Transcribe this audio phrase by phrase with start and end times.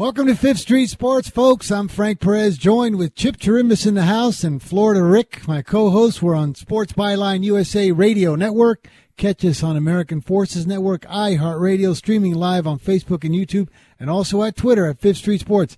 [0.00, 1.70] Welcome to Fifth Street Sports, folks.
[1.70, 6.22] I'm Frank Perez, joined with Chip Chirimbes in the house and Florida Rick, my co-host.
[6.22, 8.88] We're on Sports Byline USA Radio Network.
[9.18, 14.42] Catch us on American Forces Network, iHeartRadio, streaming live on Facebook and YouTube, and also
[14.42, 15.76] at Twitter at Fifth Street Sports.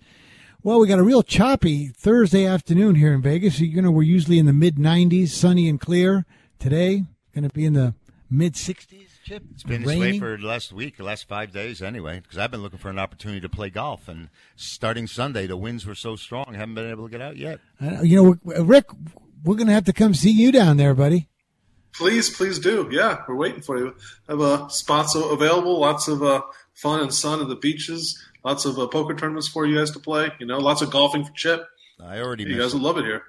[0.62, 3.59] Well, we got a real choppy Thursday afternoon here in Vegas.
[3.59, 6.27] You know, we're usually in the mid 90s, sunny and clear.
[6.61, 7.03] Today,
[7.34, 7.97] going to be in the
[8.33, 9.09] mid 60s.
[9.25, 12.39] Chip, It's been this way for the last week, the last five days anyway, because
[12.39, 14.09] I've been looking for an opportunity to play golf.
[14.09, 17.37] And starting Sunday, the winds were so strong, I haven't been able to get out
[17.37, 17.61] yet.
[18.03, 18.87] You know, Rick,
[19.45, 21.29] we're going to have to come see you down there, buddy.
[21.95, 22.89] Please, please do.
[22.91, 23.95] Yeah, we're waiting for you.
[24.29, 26.41] Have uh, spots available, lots of uh,
[26.73, 29.99] fun and sun at the beaches, lots of uh, poker tournaments for you guys to
[29.99, 30.33] play.
[30.39, 31.67] You know, lots of golfing for Chip.
[32.03, 33.25] I already You guys will love it here.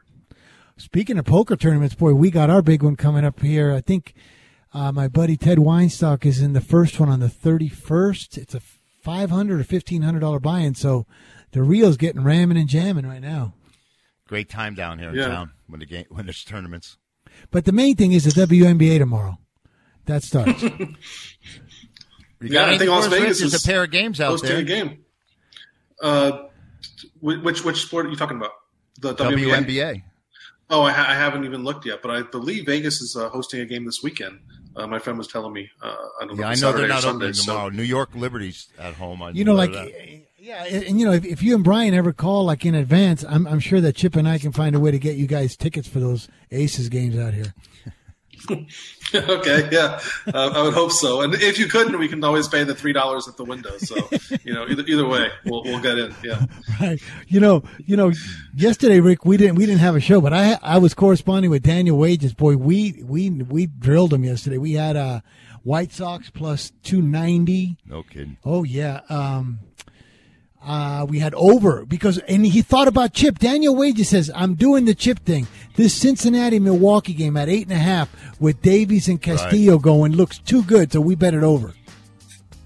[0.78, 3.74] Speaking of poker tournaments, boy, we got our big one coming up here.
[3.74, 4.16] I think
[4.74, 8.38] uh, my buddy Ted Weinstock is in the first one on the 31st.
[8.38, 8.60] It's a
[9.02, 11.06] 500 or $1,500 buy-in, so
[11.52, 13.54] the reel's getting ramming and jamming right now.
[14.28, 15.28] Great time down here in Yeah.
[15.28, 16.98] town when the game when there's tournaments.
[17.52, 19.38] But the main thing is the WNBA tomorrow.
[20.06, 20.64] That starts.
[22.42, 23.22] You Yeah, I anything think Las for us, Rich?
[23.22, 24.60] Vegas There's is a pair of games out hosting there.
[24.60, 25.06] a game.
[26.02, 26.40] Uh,
[27.22, 28.52] which which sport are you talking about?
[29.00, 29.66] The WNBA.
[29.66, 30.04] WNBA.
[30.70, 33.62] Oh, I, ha- I haven't even looked yet, but I believe Vegas is uh, hosting
[33.62, 34.40] a game this weekend.
[34.76, 35.70] Uh, my friend was telling me.
[35.82, 36.44] Uh, I don't know.
[36.44, 37.70] Yeah, I know Saturday they're not Sunday, opening so- tomorrow.
[37.70, 39.22] New York Liberty's at home.
[39.22, 39.72] I you know, like,
[40.38, 43.24] yeah, and, and, you know, if, if you and Brian ever call like in advance,
[43.24, 45.56] I'm, I'm sure that Chip and I can find a way to get you guys
[45.56, 47.54] tickets for those Aces games out here.
[49.16, 50.00] okay, yeah,
[50.34, 51.22] uh, I would hope so.
[51.22, 53.78] And if you couldn't, we can always pay the three dollars at the window.
[53.78, 53.96] So
[54.44, 56.16] you know, either either way, we'll we'll get in.
[56.24, 56.46] Yeah.
[56.82, 57.00] Right.
[57.28, 58.12] You know, you know,
[58.56, 61.64] yesterday, Rick, we didn't we didn't have a show, but I I was corresponding with
[61.64, 62.34] Daniel Wages.
[62.34, 64.58] Boy, we we we drilled him yesterday.
[64.58, 65.22] We had uh
[65.62, 67.78] White Sox plus two ninety.
[67.86, 68.38] no kidding.
[68.44, 69.02] Oh yeah.
[69.10, 69.60] Um
[70.66, 73.40] uh, we had over because, and he thought about Chip.
[73.40, 75.48] Daniel Wages says, "I'm doing the Chip thing.
[75.76, 78.10] This Cincinnati Milwaukee game at eight and a half
[78.40, 81.74] with Davies and Castillo going looks too good, so we bet it over."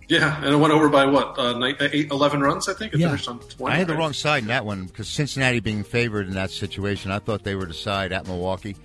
[0.10, 1.38] Yeah, and it went over by what?
[1.38, 2.94] Uh, nine, eight, 11 runs, I think.
[2.94, 3.08] It Yeah.
[3.08, 3.76] finished on 20.
[3.76, 7.12] I had the wrong side in that one because Cincinnati being favored in that situation,
[7.12, 8.78] I thought they were the side at Milwaukee,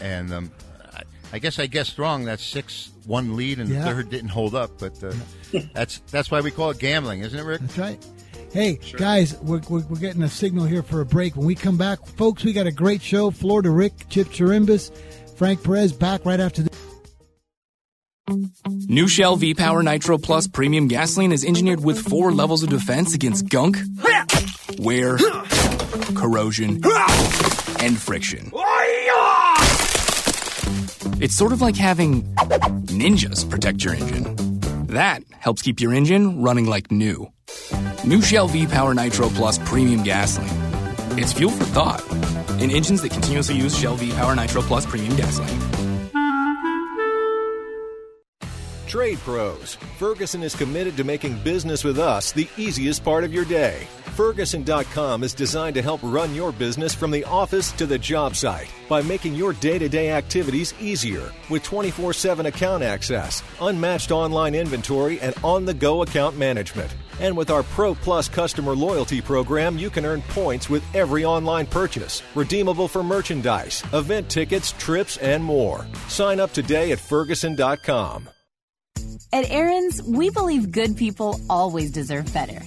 [0.00, 0.50] and um,
[0.94, 1.02] I,
[1.34, 2.24] I guess I guessed wrong.
[2.24, 3.80] That six one lead and Yeah.
[3.84, 5.12] the third didn't hold up, but uh,
[5.74, 7.60] that's that's why we call it gambling, isn't it, Rick?
[7.60, 8.06] That's right.
[8.52, 11.36] Hey, guys, we're, we're, we're getting a signal here for a break.
[11.36, 13.30] When we come back, folks, we got a great show.
[13.30, 14.90] Florida Rick, Chip Chirimbes,
[15.36, 16.78] Frank Perez back right after this.
[18.88, 23.14] New Shell V Power Nitro Plus Premium Gasoline is engineered with four levels of defense
[23.14, 23.78] against gunk,
[24.78, 25.18] wear,
[26.14, 26.80] corrosion,
[27.80, 28.50] and friction.
[31.20, 32.22] It's sort of like having
[32.86, 34.47] ninjas protect your engine.
[34.88, 37.30] That helps keep your engine running like new.
[38.06, 40.48] New Shell V Power Nitro Plus Premium Gasoline.
[41.18, 42.02] It's fuel for thought
[42.58, 45.60] in engines that continuously use Shell V Power Nitro Plus Premium Gasoline.
[48.86, 49.74] Trade Pros.
[49.98, 53.86] Ferguson is committed to making business with us the easiest part of your day.
[54.18, 58.68] Ferguson.com is designed to help run your business from the office to the job site
[58.88, 64.56] by making your day to day activities easier with 24 7 account access, unmatched online
[64.56, 66.92] inventory, and on the go account management.
[67.20, 71.66] And with our Pro Plus customer loyalty program, you can earn points with every online
[71.66, 75.86] purchase, redeemable for merchandise, event tickets, trips, and more.
[76.08, 78.28] Sign up today at Ferguson.com.
[79.32, 82.60] At Aaron's, we believe good people always deserve better.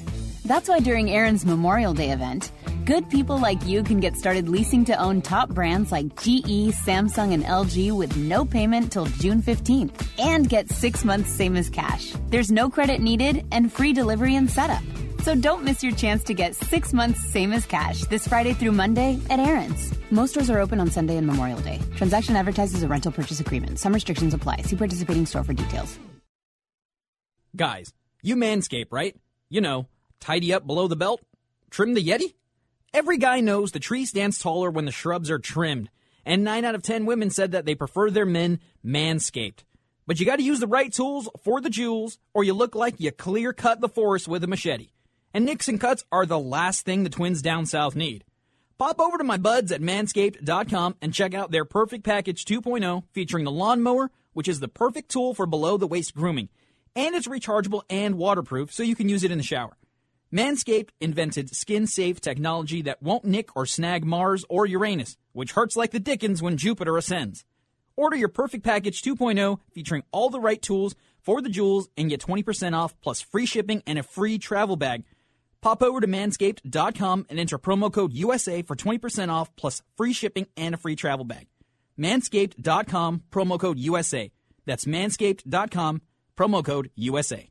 [0.46, 2.52] That's why during Aaron's Memorial Day event,
[2.84, 7.34] good people like you can get started leasing to own top brands like GE, Samsung,
[7.34, 12.14] and LG with no payment till June 15th and get six months same as cash.
[12.30, 14.82] There's no credit needed and free delivery and setup.
[15.22, 18.72] So don't miss your chance to get six months same as cash this Friday through
[18.72, 19.94] Monday at Aaron's.
[20.10, 21.80] Most stores are open on Sunday and Memorial Day.
[21.96, 23.78] Transaction advertises a rental purchase agreement.
[23.78, 24.64] Some restrictions apply.
[24.64, 26.00] See participating store for details.
[27.56, 29.16] Guys, you manscape, right?
[29.50, 29.88] You know,
[30.22, 31.22] tidy up below the belt,
[31.70, 32.36] trim the Yeti.
[32.94, 35.90] Every guy knows the tree stands taller when the shrubs are trimmed,
[36.26, 39.64] and 9 out of 10 women said that they prefer their men manscaped.
[40.08, 43.00] But you got to use the right tools for the jewels, or you look like
[43.00, 44.90] you clear cut the forest with a machete.
[45.34, 48.26] And nicks and cuts are the last thing the twins down south need.
[48.78, 53.46] Pop over to my buds at manscaped.com and check out their Perfect Package 2.0 featuring
[53.46, 56.50] the lawnmower, which is the perfect tool for below the waist grooming.
[56.96, 59.78] And it's rechargeable and waterproof, so you can use it in the shower.
[60.34, 65.76] Manscaped invented skin safe technology that won't nick or snag Mars or Uranus, which hurts
[65.76, 67.44] like the dickens when Jupiter ascends.
[67.98, 72.22] Order your Perfect Package 2.0 featuring all the right tools for the jewels and get
[72.22, 75.04] 20% off plus free shipping and a free travel bag.
[75.62, 80.48] Pop over to manscaped.com and enter promo code USA for 20% off plus free shipping
[80.56, 81.48] and a free travel bag.
[82.00, 84.32] Manscaped.com, promo code USA.
[84.66, 86.02] That's manscaped.com,
[86.38, 87.50] promo code USA.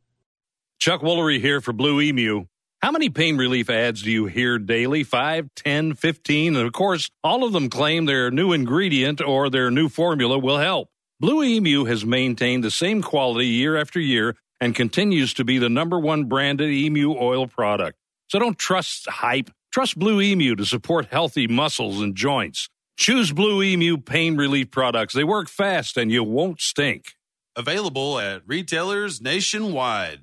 [0.79, 2.47] Chuck Woolery here for Blue Emu.
[2.82, 5.05] How many pain relief ads do you hear daily?
[5.05, 6.56] 5, 10, 15?
[6.56, 10.56] And of course, all of them claim their new ingredient or their new formula will
[10.56, 10.88] help.
[11.21, 15.69] Blue Emu has maintained the same quality year after year and continues to be the
[15.69, 17.99] number one branded emu oil product.
[18.29, 19.50] So don't trust hype.
[19.73, 22.71] Trust Blue Emu to support healthy muscles and joints.
[22.97, 25.12] Choose Blue Emu pain relief products.
[25.12, 27.12] They work fast and you won't stink.
[27.55, 30.21] Available at retailers nationwide.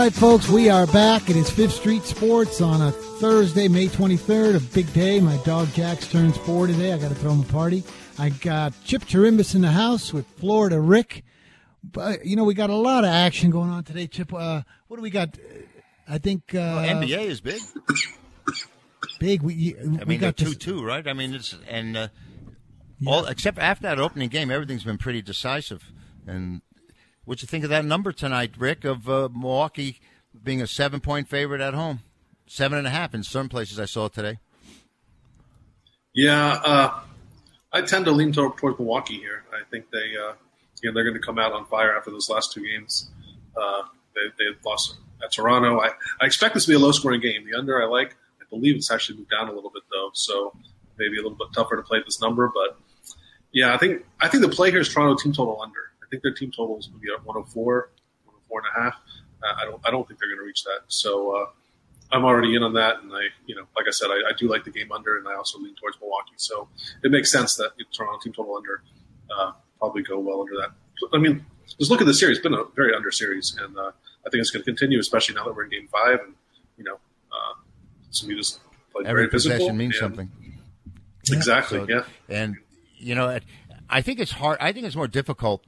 [0.00, 1.28] Right, folks, we are back.
[1.28, 5.20] It is Fifth Street Sports on a Thursday, May 23rd, a big day.
[5.20, 6.94] My dog Jax turns four today.
[6.94, 7.84] I got to throw him a party.
[8.18, 11.22] I got Chip Chirimbes in the house with Florida Rick.
[11.84, 14.32] But, you know, we got a lot of action going on today, Chip.
[14.32, 15.36] Uh, what do we got?
[16.08, 16.54] I think.
[16.54, 17.60] Uh, well, NBA is big.
[19.18, 19.42] Big.
[19.42, 21.06] We, I mean, we got two two, right?
[21.06, 22.08] I mean, it's and uh,
[23.00, 23.10] yeah.
[23.10, 25.92] all except after that opening game, everything's been pretty decisive.
[26.26, 26.62] And
[27.24, 30.00] What'd you think of that number tonight, Rick, of uh, Milwaukee
[30.42, 32.00] being a seven point favorite at home?
[32.46, 34.38] Seven and a half in some places I saw today.
[36.14, 37.00] Yeah, uh,
[37.72, 39.44] I tend to lean toward, towards Milwaukee here.
[39.52, 40.32] I think they, uh,
[40.82, 43.10] you know, they're going to come out on fire after those last two games.
[43.56, 43.82] Uh,
[44.14, 45.80] they, they lost at Toronto.
[45.80, 45.90] I,
[46.20, 47.44] I expect this to be a low scoring game.
[47.44, 48.16] The under I like.
[48.40, 50.52] I believe it's actually moved down a little bit though, so
[50.98, 52.50] maybe a little bit tougher to play this number.
[52.52, 52.78] But
[53.52, 56.34] yeah, I think I think the play here is Toronto team total under think their
[56.34, 57.90] team total is going to be at 104,
[58.24, 59.00] 104 and a half.
[59.42, 60.80] Uh, I don't I don't think they're going to reach that.
[60.88, 61.46] So uh,
[62.12, 64.48] I'm already in on that, and I you know like I said I, I, do
[64.48, 66.34] like the game under, and I also lean towards Milwaukee.
[66.36, 66.68] So
[67.02, 68.82] it makes sense that Toronto team total under
[69.34, 70.70] uh, probably go well under that.
[71.14, 71.46] I mean,
[71.78, 73.92] just look at the series; it's been a very under series, and uh,
[74.26, 76.34] I think it's going to continue, especially now that we're in Game Five, and
[76.76, 76.96] you know,
[77.32, 77.54] uh,
[78.10, 78.60] some just
[78.92, 79.56] played Every very physical.
[79.56, 80.30] possession means something.
[81.30, 81.78] Exactly.
[81.78, 82.04] So, yeah.
[82.28, 82.56] And
[82.96, 83.38] you know,
[83.88, 84.58] I think it's hard.
[84.60, 85.64] I think it's more difficult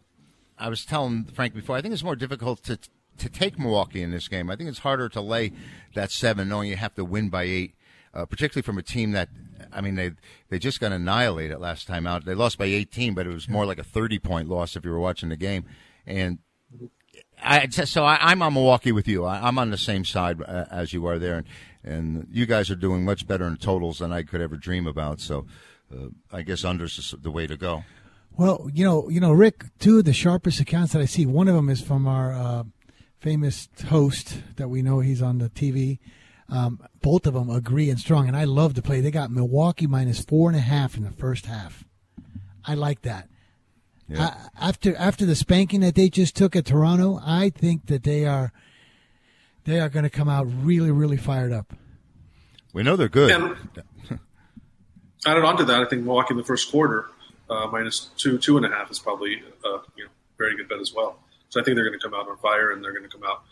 [0.63, 2.79] I was telling Frank before, I think it's more difficult to
[3.19, 4.49] to take Milwaukee in this game.
[4.49, 5.53] I think it's harder to lay
[5.95, 7.75] that seven, knowing you have to win by eight,
[8.15, 9.29] uh, particularly from a team that,
[9.73, 10.13] I mean, they
[10.49, 12.25] they just got annihilated last time out.
[12.25, 14.93] They lost by 18, but it was more like a 30 point loss if you
[14.93, 15.65] were watching the game.
[16.07, 16.39] And
[17.43, 19.25] I so I, am on Milwaukee with you.
[19.25, 21.47] I, am on the same side uh, as you are there, and,
[21.83, 25.21] and you guys are doing much better in totals than I could ever dream about.
[25.21, 25.47] So
[25.93, 27.85] uh, I guess unders is the way to go.
[28.37, 29.65] Well, you know, you know, Rick.
[29.79, 31.27] Two of the sharpest accounts that I see.
[31.27, 32.65] One of them is from our uh,
[33.21, 35.01] famous host that we know.
[35.01, 35.99] He's on the TV.
[36.49, 39.01] Um, both of them agree and strong, and I love to play.
[39.01, 41.85] They got Milwaukee minus four and a half in the first half.
[42.65, 43.29] I like that.
[44.09, 44.35] Yeah.
[44.61, 48.27] I, after after the spanking that they just took at Toronto, I think that they
[48.27, 48.53] are
[49.65, 51.73] they are going to come out really, really fired up.
[52.73, 53.31] We know they're good.
[53.31, 53.57] And
[55.27, 57.09] added on to that, I think Milwaukee in the first quarter
[57.51, 60.81] uh, minus two, two and a half is probably a you know very good bet
[60.81, 61.19] as well.
[61.49, 63.25] So I think they're going to come out on fire and they're going to come
[63.29, 63.43] out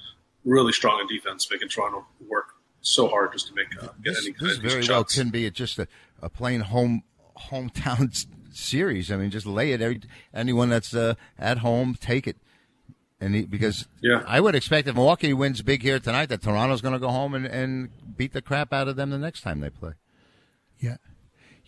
[0.45, 2.47] really strong in defense, making Toronto work
[2.81, 5.31] so hard just to make uh, get this, any this kind of very well can
[5.31, 5.87] be just a,
[6.23, 7.03] a plain home
[7.51, 9.11] hometown series.
[9.11, 9.81] I mean, just lay it.
[9.81, 10.01] Every,
[10.33, 12.37] anyone that's uh, at home, take it.
[13.21, 14.23] And he, because yeah.
[14.27, 17.35] I would expect if Milwaukee wins big here tonight, that Toronto's going to go home
[17.35, 19.93] and, and beat the crap out of them the next time they play.
[20.79, 20.97] Yeah.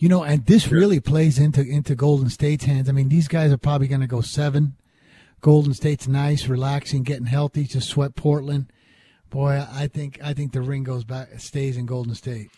[0.02, 2.88] You know, and this really plays into into Golden State's hands.
[2.88, 4.74] I mean, these guys are probably going to go seven.
[5.40, 8.66] Golden State's nice, relaxing, getting healthy, just sweat Portland.
[9.30, 12.50] Boy, I think I think the ring goes back, stays in Golden State.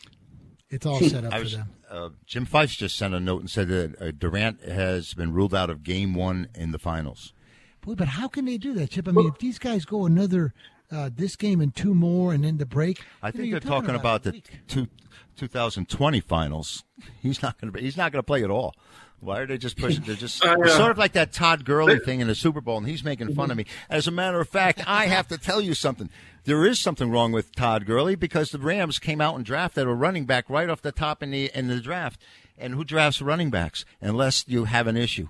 [0.71, 1.69] It's all set up for them.
[1.91, 5.55] uh, Jim Fife just sent a note and said that uh, Durant has been ruled
[5.55, 7.35] out of Game One in the finals.
[7.83, 9.07] Boy, but how can they do that, Chip?
[9.07, 10.55] I mean, if these guys go another
[10.95, 13.71] uh, this game and two more, and then the break, I you think you're they're
[13.71, 14.89] talking about, a the two,
[15.37, 16.85] 2020 finals.
[17.23, 17.81] He's not going to.
[17.81, 18.75] He's not going to play at all.
[19.21, 20.05] Why are they just pushing?
[20.05, 22.77] They're just Uh, it's sort of like that Todd Gurley thing in the Super Bowl,
[22.77, 23.65] and he's making fun of me.
[23.89, 26.11] As a matter of fact, I have to tell you something.
[26.45, 29.95] There is something wrong with Todd Gurley because the Rams came out and drafted a
[29.95, 32.21] running back right off the top in the in the draft.
[32.59, 35.29] And who drafts running backs unless you have an issue?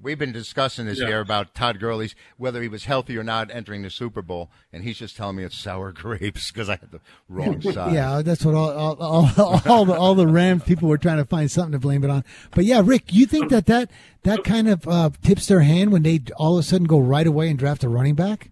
[0.00, 1.08] We've been discussing this Yeah.
[1.08, 4.84] here about Todd Gurley's whether he was healthy or not entering the Super Bowl, and
[4.84, 7.92] he's just telling me it's sour grapes because I had the wrong side.
[7.94, 11.24] Yeah, that's what all all, all, all the all the Rams people were trying to
[11.24, 12.22] find something to blame it on.
[12.52, 13.90] But yeah, Rick, you think that that
[14.22, 17.26] that kind of uh, tips their hand when they all of a sudden go right
[17.26, 18.50] away and draft a running back?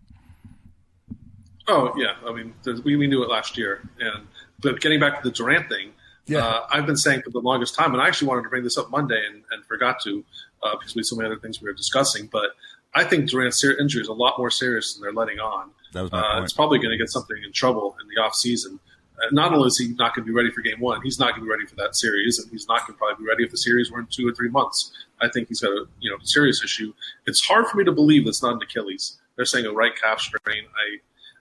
[1.69, 4.27] Oh yeah, I mean we, we knew it last year, and
[4.61, 5.93] but getting back to the Durant thing,
[6.27, 6.39] Yeah.
[6.47, 8.79] uh, I've been saying for the longest time, and I actually wanted to bring this
[8.79, 10.25] up Monday and, and forgot to
[10.67, 12.29] uh, because we had so many other things we were discussing.
[12.31, 12.51] But
[12.95, 15.71] I think Durant's injury is a lot more serious than they're letting on.
[15.93, 16.43] That was my uh.
[16.43, 18.81] It's probably going to get something in trouble in the off season.
[19.19, 21.31] Uh, not only is he not going to be ready for game one, he's not
[21.31, 23.45] going to be ready for that series, and he's not going to probably be ready
[23.45, 24.93] if the series were in two or three months.
[25.21, 26.93] I think he's got a you know serious issue.
[27.27, 29.19] It's hard for me to believe that's not an Achilles.
[29.37, 30.65] They're saying a right calf strain.
[30.65, 30.99] I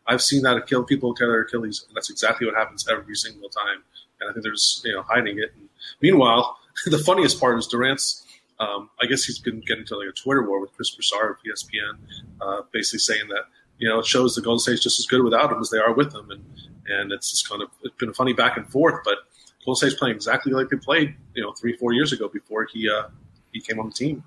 [0.08, 3.50] I've seen that kill people tear their Achilles, and that's exactly what happens every single
[3.50, 3.84] time.
[4.22, 5.52] And I think they're just you know hiding it.
[5.56, 5.70] And
[6.02, 8.25] meanwhile, the funniest part is Durant's.
[8.60, 11.38] Um, I guess he's been getting into like a Twitter war with Chris Broussard of
[11.38, 11.98] ESPN,
[12.42, 13.44] uh, basically saying that
[13.78, 15.94] you know it shows the Golden State's just as good without him as they are
[15.94, 16.44] with him, and
[16.88, 19.02] and it's just kind of it's been a funny back and forth.
[19.04, 19.18] But
[19.66, 22.90] Golden State's playing exactly like they played you know three four years ago before he
[22.90, 23.10] uh,
[23.52, 24.24] he came on the team,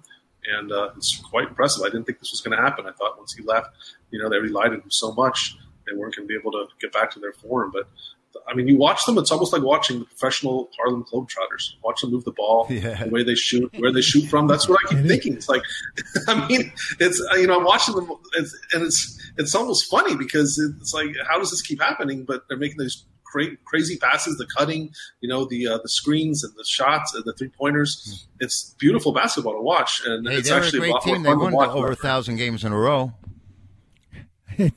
[0.47, 1.83] and uh, it's quite impressive.
[1.83, 2.87] I didn't think this was going to happen.
[2.87, 3.71] I thought once he left,
[4.11, 5.57] you know, they relied on him so much
[5.89, 7.71] they weren't going to be able to get back to their form.
[7.73, 7.89] But
[8.47, 11.75] I mean, you watch them; it's almost like watching the professional Harlem Globetrotters.
[11.83, 13.05] Watch them move the ball, Yeah.
[13.05, 14.47] the way they shoot, where they shoot from.
[14.47, 15.35] That's what I keep thinking.
[15.35, 15.63] It's like,
[16.29, 20.59] I mean, it's you know, I'm watching them, it's, and it's it's almost funny because
[20.81, 22.25] it's like, how does this keep happening?
[22.25, 26.43] But they're making these cra- crazy passes, the cutting, you know, the uh, the screens
[26.45, 28.27] and the shots and the three pointers.
[28.41, 31.23] It's beautiful basketball to watch, and Hey, it's they're a actually great lot more team.
[31.23, 31.71] They won watch.
[31.71, 33.13] over a thousand games in a row.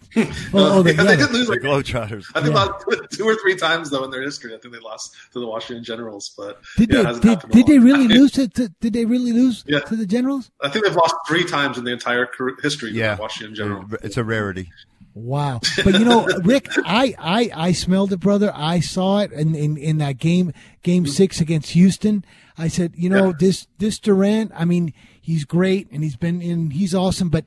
[0.53, 2.25] Oh, oh, the, Yeah, yeah, they the- did lose The like Globetrotters.
[2.35, 2.63] I think Yeah.
[2.65, 4.53] about two or three times though in their history.
[4.53, 7.51] I think they lost to the Washington Generals, but did yeah, it they hasn't did,
[7.51, 8.17] did they really time.
[8.17, 9.79] lose to, to did they really lose Yeah.
[9.79, 10.51] to the Generals?
[10.61, 13.55] I think they've lost three times in the entire career, history Yeah, of the Washington
[13.55, 13.93] Generals.
[14.03, 14.69] it's a rarity.
[15.13, 15.59] Wow.
[15.83, 18.51] But you know, Rick, I, I, I smelled it, brother.
[18.55, 21.11] I saw it in, in, in that game, game mm-hmm.
[21.11, 22.23] six against Houston.
[22.57, 23.33] I said, you know, Yeah.
[23.37, 27.43] this, this Durant, I mean, he's great and he's been in, he's awesome, but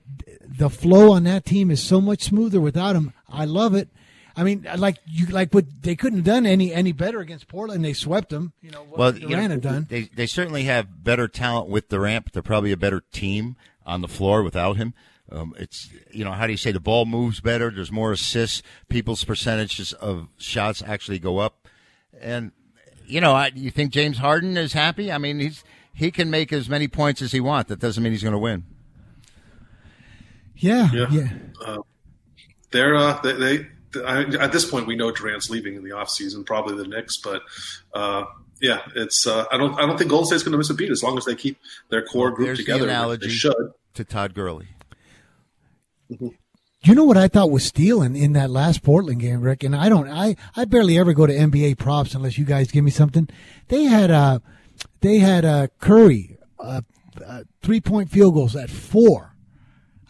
[0.57, 3.13] the flow on that team is so much smoother without him.
[3.29, 3.89] I love it.
[4.37, 7.85] I mean, like you, like what they couldn't have done any, any better against Portland.
[7.85, 8.53] They swept them.
[8.61, 9.87] You know, what Well, Durant you know, had done.
[9.89, 13.57] They they certainly have better talent with Durant, but they're probably a better team
[13.87, 14.95] on the floor without him.
[15.31, 17.71] Um, it's you know how do you say the ball moves better?
[17.71, 18.63] There's more assists.
[18.89, 21.69] People's percentages of shots actually go up,
[22.21, 22.51] and
[23.07, 25.13] you know I, you think James Harden is happy?
[25.13, 25.63] I mean he's
[25.95, 27.69] he can make as many points as he wants.
[27.69, 28.65] That doesn't mean he's going to win.
[30.65, 30.91] Yeah.
[30.93, 31.07] Yeah.
[31.11, 31.77] Yeah.
[32.71, 33.67] They're uh, they, they
[34.05, 37.43] I, at this point we know Durant's leaving in the offseason, probably the Knicks, but
[37.93, 38.25] uh,
[38.61, 40.91] yeah, it's uh, I don't I don't think Golden State's going to miss a beat
[40.91, 41.59] as long as they keep
[41.91, 42.87] their core group There's together.
[42.87, 43.73] the analogy They should.
[43.95, 44.69] to Todd Gurley.
[46.09, 49.65] You know what I thought was stealing in that last Portland game, Rick?
[49.65, 52.85] And I don't, I, I barely ever go to NBA props unless you guys give
[52.85, 53.27] me something.
[53.69, 54.41] They had, uh,
[55.01, 56.83] they had, uh, Curry, uh,
[57.27, 59.34] uh three point field goals at four.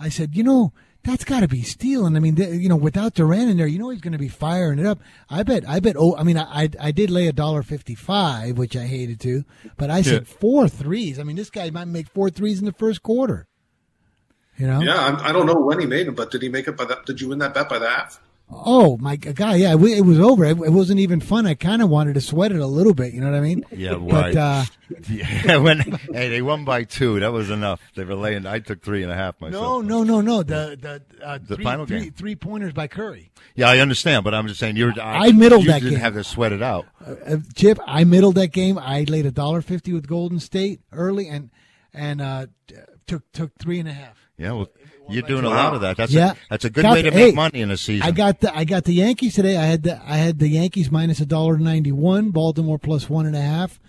[0.04, 2.16] I said, you know, that's got to be stealing.
[2.16, 4.28] I mean, they, you know, without Durant in there, you know he's going to be
[4.28, 5.00] firing it up.
[5.28, 5.96] I bet, I bet.
[5.98, 9.44] Oh, I mean, I, I, I did lay a dollar fifty-five, which I hated to,
[9.76, 11.18] but I said four threes.
[11.18, 13.46] I mean, this guy might make four threes in the first quarter.
[14.56, 14.80] You know?
[14.82, 16.84] Yeah, I, I don't know when he made them, but did he make it by
[16.84, 17.06] that?
[17.06, 18.20] Did you win that bet by the half?
[18.66, 19.56] Oh my God!
[19.58, 20.44] Yeah, it it was over.
[20.44, 21.46] It it wasn't even fun.
[21.46, 23.12] I kind of wanted to sweat it a little bit.
[23.12, 23.64] You know what I mean?
[23.70, 24.64] Yeah, But uh,
[25.08, 27.80] yeah, when hey they won by two, that was enough.
[27.94, 28.46] They were laying.
[28.46, 29.84] I took three and a half myself.
[29.84, 30.42] no, no, no, no.
[30.42, 30.78] The
[31.18, 32.12] the uh, The three, final three, game.
[32.12, 33.30] three pointers by Curry.
[33.54, 34.92] Yeah, I understand, but I'm just saying you're.
[35.00, 36.00] I middled you that didn't game.
[36.00, 36.86] have to sweat it out.
[37.04, 38.78] Uh, Chip, I middled that game.
[38.78, 41.50] I laid a dollar fifty with Golden State early, and
[41.92, 42.46] and uh,
[43.06, 44.18] took took three and a half.
[44.36, 44.68] Yeah, well,
[45.08, 45.96] you're doing a lot of that.
[45.96, 47.76] That's yeah, a, that's a good Got way to the- make hey, money in a
[47.76, 48.06] season.
[48.06, 49.56] I got the I got the Yankees today.
[49.56, 52.30] I had the I had the Yankees minus a dollar ninety one.
[52.30, 53.80] Baltimore plus one and a half.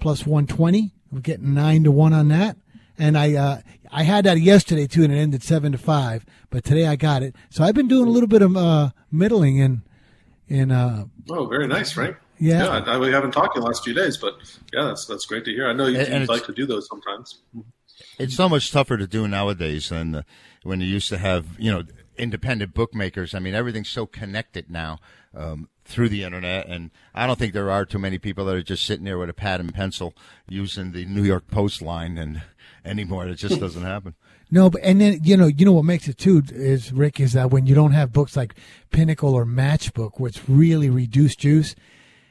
[0.00, 0.92] plus 120.
[1.12, 2.56] We're getting 9 to 1 on that.
[2.98, 3.60] And I uh,
[3.90, 6.24] I had that yesterday too, and it ended seven to five.
[6.50, 9.56] But today I got it, so I've been doing a little bit of uh, middling
[9.58, 9.82] in
[10.48, 10.70] in.
[10.70, 12.16] Uh, oh, very nice, Frank.
[12.38, 14.34] Yeah, yeah I, we haven't talked in the last few days, but
[14.72, 15.68] yeah, that's that's great to hear.
[15.68, 17.40] I know you, And- and would like to do those sometimes.
[18.18, 20.22] It's so much tougher to do nowadays than uh,
[20.62, 21.84] when you used to have, you know,
[22.16, 23.34] independent bookmakers.
[23.34, 24.98] I mean, everything's so connected now
[25.34, 28.62] um, through the internet, and I don't think there are too many people that are
[28.62, 30.14] just sitting there with a pad and pencil
[30.48, 32.42] using the New York Post line and
[32.84, 33.26] anymore.
[33.26, 34.14] It just doesn't happen.
[34.54, 37.32] No, but and then you know you know what makes it too is Rick is
[37.32, 38.54] that when you don't have books like
[38.90, 41.74] Pinnacle or Matchbook, which really reduced juice.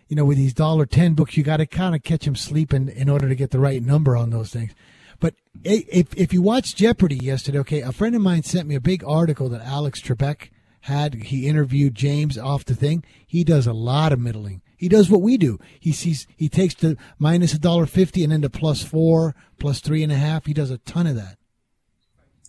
[0.08, 2.90] You know, with these dollar ten books, you got to kind of catch them sleeping
[2.90, 4.76] in order to get the right number on those things.
[5.22, 8.82] But if if you watched Jeopardy yesterday, okay, a friend of mine sent me a
[8.82, 10.50] big article that Alex Trebek
[10.82, 11.14] had.
[11.14, 13.06] He interviewed James off the thing.
[13.26, 14.62] He does a lot of middling.
[14.76, 15.60] He does what we do.
[15.80, 19.80] He sees he takes the minus a dollar fifty and then to plus four, plus
[19.80, 20.48] three and a half.
[20.48, 21.38] He does a ton of that.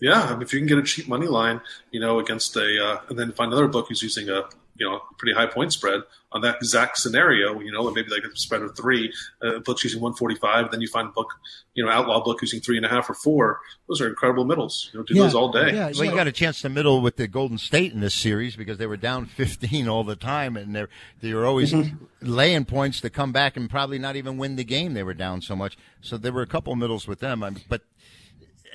[0.01, 1.61] Yeah, if you can get a cheap money line,
[1.91, 5.01] you know, against a, uh, and then find another book who's using a, you know,
[5.17, 6.01] pretty high point spread
[6.31, 10.01] on that exact scenario, you know, maybe like a spread of three, uh, book's using
[10.01, 11.27] 145, then you find a book,
[11.75, 13.59] you know, outlaw book using three and a half or four.
[13.87, 14.89] Those are incredible middles.
[14.91, 15.73] You know, do those all day.
[15.73, 15.91] Yeah.
[15.95, 18.79] well, you got a chance to middle with the Golden State in this series because
[18.79, 20.89] they were down 15 all the time, and they're
[21.21, 21.73] they were always
[22.21, 24.95] laying points to come back and probably not even win the game.
[24.95, 27.43] They were down so much, so there were a couple middles with them.
[27.43, 27.81] I mean, but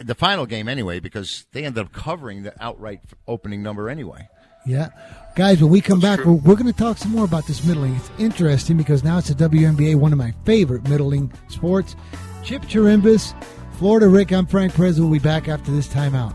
[0.00, 4.28] the final game anyway, because they ended up covering the outright opening number anyway.
[4.68, 4.90] Yeah.
[5.34, 7.94] Guys, when we come back, we're, we're going to talk some more about this middling.
[7.96, 11.96] It's interesting because now it's the WNBA, one of my favorite middling sports.
[12.44, 13.34] Chip Chirimbes,
[13.78, 15.00] Florida Rick, I'm Frank Perez.
[15.00, 16.34] We'll be back after this timeout.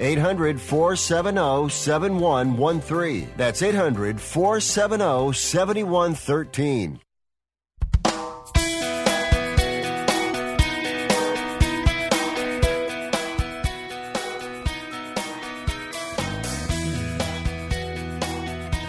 [0.00, 3.30] 800 470 7113.
[3.36, 7.00] That's 800 470 7113.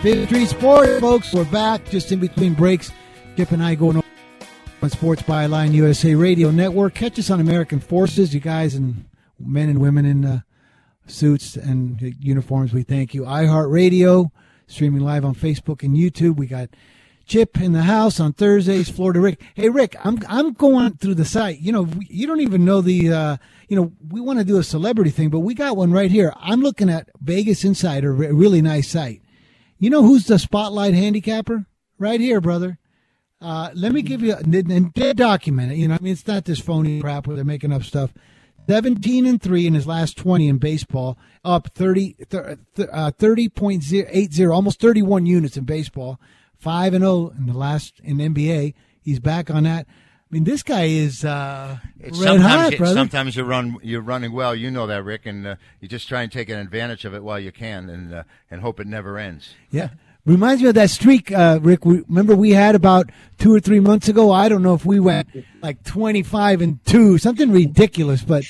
[0.06, 1.34] Victory Sports, folks.
[1.34, 2.92] We're back just in between breaks.
[3.38, 6.94] Chip and I going on Sports Byline USA Radio Network.
[6.94, 9.06] Catch us on American Forces, you guys and
[9.40, 10.42] men and women in uh,
[11.08, 12.74] suits and uniforms.
[12.74, 13.24] We thank you.
[13.24, 14.32] iHeartRadio,
[14.68, 16.38] streaming live on Facebook and YouTube.
[16.38, 16.70] We got
[17.26, 18.90] Chip in the house on Thursdays.
[18.90, 19.42] Florida Rick.
[19.56, 21.60] Hey Rick, I'm I'm going through the site.
[21.60, 23.12] You know, you don't even know the.
[23.12, 23.38] Uh,
[23.68, 26.32] you know, we want to do a celebrity thing, but we got one right here.
[26.40, 29.24] I'm looking at Vegas Insider, a really nice site.
[29.80, 31.66] You know who's the spotlight handicapper?
[31.98, 32.78] Right here, brother.
[33.42, 35.78] Uh, let me give you, and document it.
[35.78, 38.14] You know, I mean, it's not this phony crap where they're making up stuff.
[38.68, 45.26] 17 and 3 in his last 20 in baseball, up 30, uh, 30.80, almost 31
[45.26, 46.20] units in baseball,
[46.60, 48.74] 5 and 0 in the last in NBA.
[49.02, 49.86] He's back on that.
[49.88, 52.96] I mean, this guy is uh, red sometimes hot, brother.
[52.96, 54.56] sometimes you run you're running well.
[54.56, 57.24] You know that, Rick, and uh, you just try and take an advantage of it
[57.24, 59.54] while you can, and uh, and hope it never ends.
[59.70, 59.90] Yeah.
[60.26, 61.86] Reminds me of that streak, uh, Rick.
[61.86, 64.32] We, remember we had about two or three months ago.
[64.32, 65.30] I don't know if we went
[65.62, 68.24] like twenty-five and two, something ridiculous.
[68.24, 68.44] But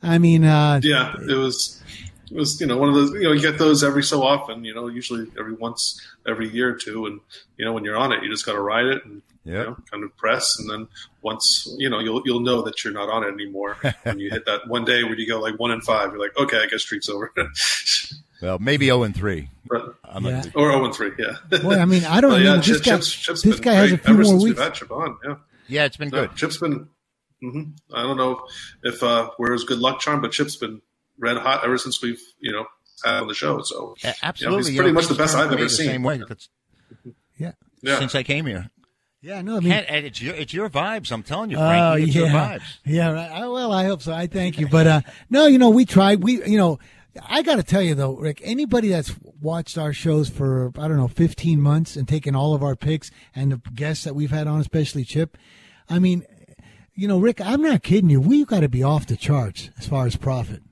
[0.00, 1.82] I mean, uh, Yeah, it was
[2.30, 4.64] it was you know one of those you know you get those every so often
[4.64, 7.20] you know usually every once every year or two and
[7.56, 9.76] you know when you're on it you just got to ride it and you know
[9.90, 10.88] kind of press and then
[11.22, 14.44] once you know you'll you'll know that you're not on it anymore when you hit
[14.44, 16.82] that one day where you go like one and five you're like okay I guess
[16.82, 17.32] streak's over
[18.40, 19.50] Well, maybe zero and three.
[19.68, 20.42] But- I'm Yeah.
[20.42, 22.54] like, or zero and three yeah boy, I mean, I don't But know.
[22.54, 24.42] yeah, this Chip- guy, Chip's, Chip's this been guy has a few ever more since
[24.44, 24.56] weeks.
[24.58, 25.34] we've had Chip on yeah
[25.68, 26.36] yeah, it's been No, good.
[26.36, 26.88] Chip's been.
[27.42, 27.62] hmm
[27.94, 28.40] I don't know
[28.84, 30.80] if uh, we're his good luck charm, but Chip's been
[31.18, 32.64] red hot ever since we've you know
[33.04, 33.60] had on the show.
[33.62, 35.68] So A- you know, Absolutely, he's pretty you know, much the best I've ever the
[35.68, 35.86] seen.
[35.88, 36.22] Same way
[37.38, 38.70] Yeah, Yeah, since I came here.
[39.20, 39.42] yeah.
[39.42, 41.12] No, I mean, Can't, it's your it's your vibes.
[41.12, 42.04] I'm telling you, Oh Frankie.
[42.04, 42.62] it's yeah, your vibes.
[42.84, 43.10] yeah.
[43.10, 43.40] Right.
[43.48, 44.12] Well, I hope so.
[44.14, 46.22] I thank you, but uh, no, you know, we tried.
[46.22, 46.78] We, you know,
[47.26, 48.40] I got to tell you though, Rick.
[48.44, 52.62] Anybody that's watched our shows for I don't know 15 months and taken all of
[52.62, 55.36] our picks and the guests that we've had on, especially Chip.
[55.88, 56.24] I mean,
[56.94, 58.20] you know, Rick, I'm not kidding you.
[58.20, 60.62] We've got to be off the charts as far as profit.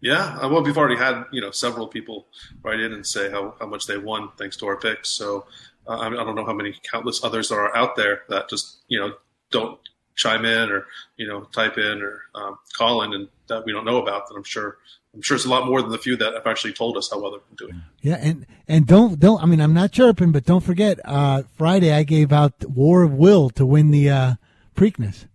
[0.00, 0.38] yeah.
[0.40, 2.26] uh, Well, we've already had you know several people
[2.62, 5.10] write in and say how, how much they won thanks to our picks.
[5.10, 5.46] So
[5.86, 9.12] uh, I, don't know how many countless others are out there that just you know
[9.50, 9.78] don't
[10.20, 13.84] chime in or you know type in or um, call in and that we don't
[13.84, 14.28] know about.
[14.28, 14.76] That I'm sure
[15.14, 17.18] I'm sure it's a lot more than the few that have actually told us how
[17.20, 17.82] well they've been doing.
[18.02, 19.42] Yeah, and and don't don't.
[19.42, 21.00] I mean, I'm not chirping, but don't forget.
[21.04, 24.34] Uh, Friday, I gave out War of Will to win the uh,
[24.76, 25.26] Preakness.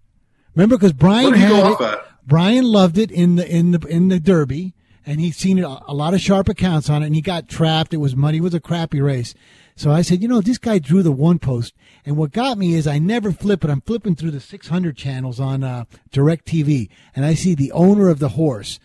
[0.55, 3.79] Remember, because Brian What did you had it- Brian loved it in the in the
[3.87, 4.73] in the Derby,
[5.05, 7.93] and he'd seen it, a lot of sharp accounts on it, and he got trapped.
[7.93, 8.37] It was muddy.
[8.37, 9.35] It was a crappy race.
[9.77, 11.73] So I said, you know, this guy drew the one post,
[12.05, 13.69] and what got me is I never flip it.
[13.69, 18.07] I'm flipping through the 600 channels on uh, Direct TV, and I see the owner
[18.07, 18.79] of the horse.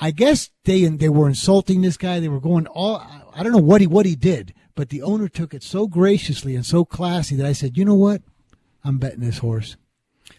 [0.00, 2.18] I guess they they were insulting this guy.
[2.18, 2.96] They were going all.
[3.34, 6.56] I don't know what he what he did, but the owner took it so graciously
[6.56, 8.22] and so classy that I said, you know what,
[8.82, 9.76] I'm betting this horse.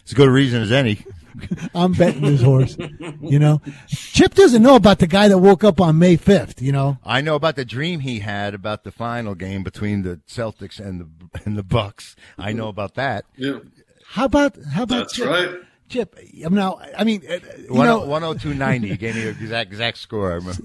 [0.00, 1.04] It's as good a reason as any.
[1.74, 2.76] I'm betting this horse.
[3.20, 6.60] You know, Chip doesn't know about the guy that woke up on May 5th.
[6.60, 10.20] You know, I know about the dream he had about the final game between the
[10.28, 12.16] Celtics and the and the Bucks.
[12.38, 13.24] I know about that.
[13.36, 13.58] Yeah,
[14.06, 15.26] how about how about that's Chip?
[15.26, 15.50] right.
[15.88, 16.18] Chip,
[16.50, 18.84] now I mean, uh, you One know, 102.90.
[18.86, 20.30] He gave me the exact exact score.
[20.32, 20.62] I remember.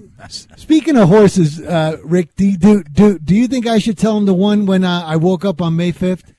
[0.56, 4.16] speaking of horses, uh, Rick, do, you- do do do you think I should tell
[4.16, 6.32] him the one when uh, I woke up on May 5th?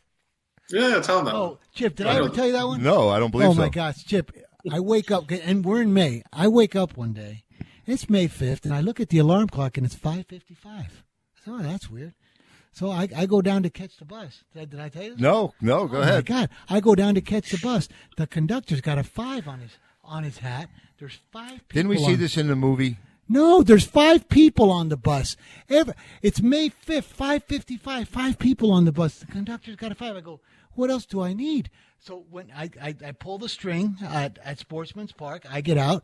[0.71, 1.35] Yeah, tell them that.
[1.35, 2.83] Oh, Chip, did I ever tell you that one?
[2.83, 3.59] No, I don't believe oh so.
[3.59, 4.31] my gosh, Chip!
[4.71, 6.23] I wake up and we're in May.
[6.31, 7.43] I wake up one day.
[7.85, 11.03] It's May fifth, and I look at the alarm clock, and it's five fifty-five.
[11.43, 12.13] So oh, that's weird.
[12.71, 14.43] So I, I go down to catch the bus.
[14.53, 15.09] Did I, did I tell you?
[15.11, 15.19] This?
[15.19, 16.15] No, no, go oh ahead.
[16.15, 16.49] my God!
[16.69, 17.89] I go down to catch the bus.
[18.17, 19.71] The conductor's got a five on his
[20.03, 20.69] on his hat.
[20.99, 21.67] There's five.
[21.67, 22.97] People Didn't we see on- this in the movie?
[23.31, 25.37] No, there's five people on the bus.
[25.69, 29.19] Every, it's May 5th, 555, five people on the bus.
[29.19, 30.15] The conductor's got a five.
[30.15, 30.41] I go,
[30.73, 31.69] what else do I need?
[31.99, 36.03] So when I, I, I pull the string at, at Sportsman's Park, I get out.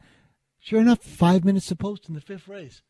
[0.60, 2.84] Sure enough, five minutes to post in the fifth race.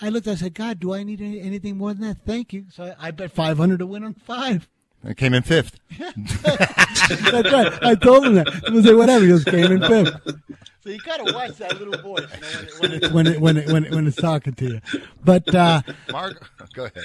[0.00, 2.24] I looked, I said, God, do I need any, anything more than that?
[2.26, 2.66] Thank you.
[2.70, 4.68] So I, I bet 500 to win on five.
[5.04, 5.80] I came in fifth.
[5.98, 7.78] That's right.
[7.82, 8.62] I told him that.
[8.66, 9.24] He was like, whatever.
[9.24, 10.40] He just came in fifth.
[10.82, 13.68] So you gotta watch that little voice you know, when, it, when, it, when, it,
[13.68, 14.80] when, it, when it's talking to you.
[15.22, 16.40] But uh, Margot,
[16.72, 17.04] go ahead.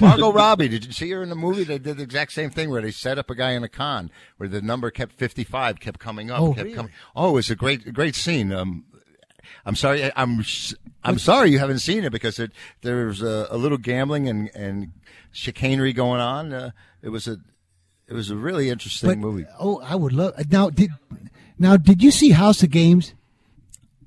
[0.00, 1.64] Margot Robbie, did you see her in the movie?
[1.64, 4.10] They did the exact same thing where they set up a guy in a con
[4.38, 6.40] where the number kept 55, kept coming up.
[6.40, 6.74] Oh, kept really?
[6.74, 6.92] coming.
[7.14, 8.50] Oh, it was a great, great scene.
[8.50, 8.84] Um,
[9.64, 10.10] I'm sorry.
[10.16, 10.44] I'm
[11.04, 12.52] I'm sorry you haven't seen it because it,
[12.82, 14.92] there's a, a little gambling and and
[15.32, 16.52] chicanery going on.
[16.52, 16.70] Uh,
[17.02, 17.38] it was a
[18.08, 19.46] it was a really interesting But movie.
[19.58, 20.70] oh, I would love now.
[20.70, 20.90] Did
[21.58, 23.14] now did you see House of Games?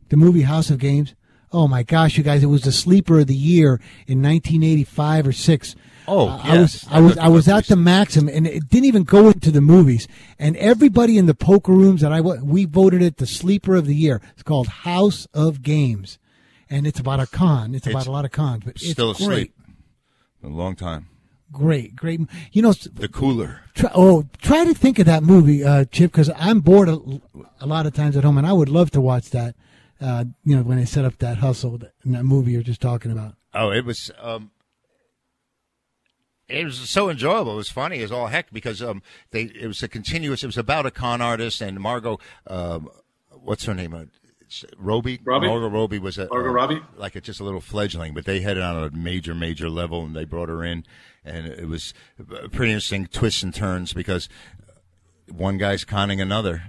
[0.10, 1.16] The movie House of Games.
[1.52, 2.44] Oh my gosh, you guys!
[2.44, 5.76] It was the sleeper of the year in 1985 or six.
[6.08, 6.88] Oh, Uh, I was yes.
[6.92, 10.08] I was I was at the Maxim, and it didn't even go into the movies.
[10.40, 13.96] And everybody in the poker rooms that I we voted it the sleeper of the
[13.96, 14.22] year.
[14.34, 16.20] It's called House of Games,
[16.70, 17.74] and it's about a con.
[17.76, 19.54] It's about It's a lot of cons, but it's Still great, asleep.
[20.44, 21.08] A long time.
[21.52, 22.20] great, great.
[22.52, 23.62] You know, The cooler.
[23.74, 27.00] Try, oh, try to think of that movie, uh, Chip, because I'm bored a,
[27.60, 29.56] a lot of times at home, and I would love to watch that.
[30.02, 33.12] Uh, you know, when they set up that hustle in that movie you're just talking
[33.12, 33.36] about.
[33.54, 34.12] Oh, it was.
[34.22, 34.52] Um,
[36.48, 37.54] it was so enjoyable.
[37.54, 40.44] It was funny as all heck because um, they it was a continuous.
[40.44, 42.20] It was about a con artist and Margot.
[42.48, 42.90] Um,
[43.32, 43.94] what's her name?
[43.94, 44.04] Uh,
[44.42, 45.20] it's Robbie.
[45.24, 45.48] Robbie?
[45.48, 46.82] Margot Robbie was a Margot uh, Robbie?
[46.98, 50.06] like a, just a little fledgling, but they had it on a major, major level,
[50.06, 50.86] and they brought her in,
[51.24, 51.94] and it was
[52.52, 54.30] pretty interesting twists and turns because
[55.32, 56.66] one guy's conning another,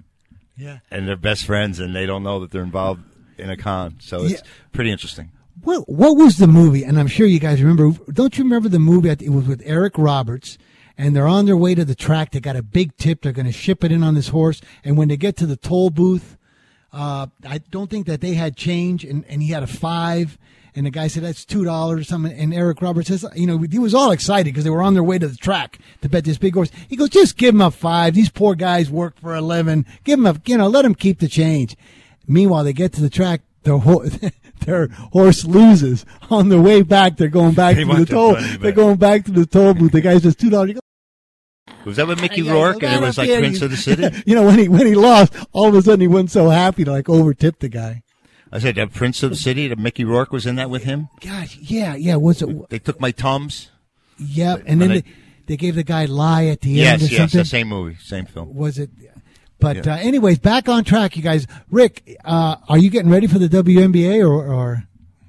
[0.56, 0.78] Yeah.
[0.90, 3.02] and they're best friends, and they don't know that they're involved
[3.36, 3.96] in a con.
[4.00, 4.40] So it's Yeah.
[4.72, 5.30] pretty interesting.
[5.62, 6.84] What What was the movie?
[6.84, 7.98] And I'm sure you guys remember.
[8.12, 9.08] Don't you remember the movie?
[9.08, 10.58] It was with Eric Roberts,
[10.98, 12.30] and they're on their way to the track.
[12.32, 13.22] They got a big tip.
[13.22, 15.56] They're going to ship it in on this horse, and when they get to the
[15.56, 16.36] toll booth,
[16.92, 20.38] uh, I don't think that they had change, and, and he had a five.
[20.74, 22.38] And the guy said that's two dollars or something.
[22.38, 25.02] And Eric Roberts says, you know, he was all excited because they were on their
[25.02, 26.70] way to the track to bet this big horse.
[26.86, 28.12] He goes, just give him a five.
[28.12, 29.86] These poor guys work for a living.
[30.04, 31.78] Give him a, you know, let him keep the change.
[32.26, 33.40] Meanwhile, they get to the track.
[33.62, 34.04] Their, ho-
[34.66, 37.16] their horse loses on their way back.
[37.16, 38.34] They're going back they to the toll.
[38.34, 38.74] They're back.
[38.74, 39.92] going back to the toll booth.
[39.92, 40.78] The guy says two dollars.
[41.84, 43.28] Was that with Mickey Yeah, Rourke and it was like.
[43.30, 44.22] Prince of the City?
[44.26, 46.84] You know, when he when he lost, all of a sudden he wasn't so happy
[46.84, 48.02] to like overtip the guy.
[48.52, 51.08] I said, uh, Prince of the City, that Mickey Rourke was in that with him.
[51.20, 52.14] Gosh, yeah, yeah.
[52.16, 52.68] Was it?
[52.70, 53.70] They took my Tums.
[54.18, 54.62] Yep.
[54.66, 55.10] And then And they,
[55.46, 57.38] they gave the guy lie at the Yes, end or yes, something.
[57.40, 58.54] the same movie, same film.
[58.54, 58.90] Was it?
[59.58, 59.94] But Yeah.
[59.94, 61.46] uh, anyways, back on track, you guys.
[61.70, 64.84] Rick, uh, are you getting ready for the WNBA or, or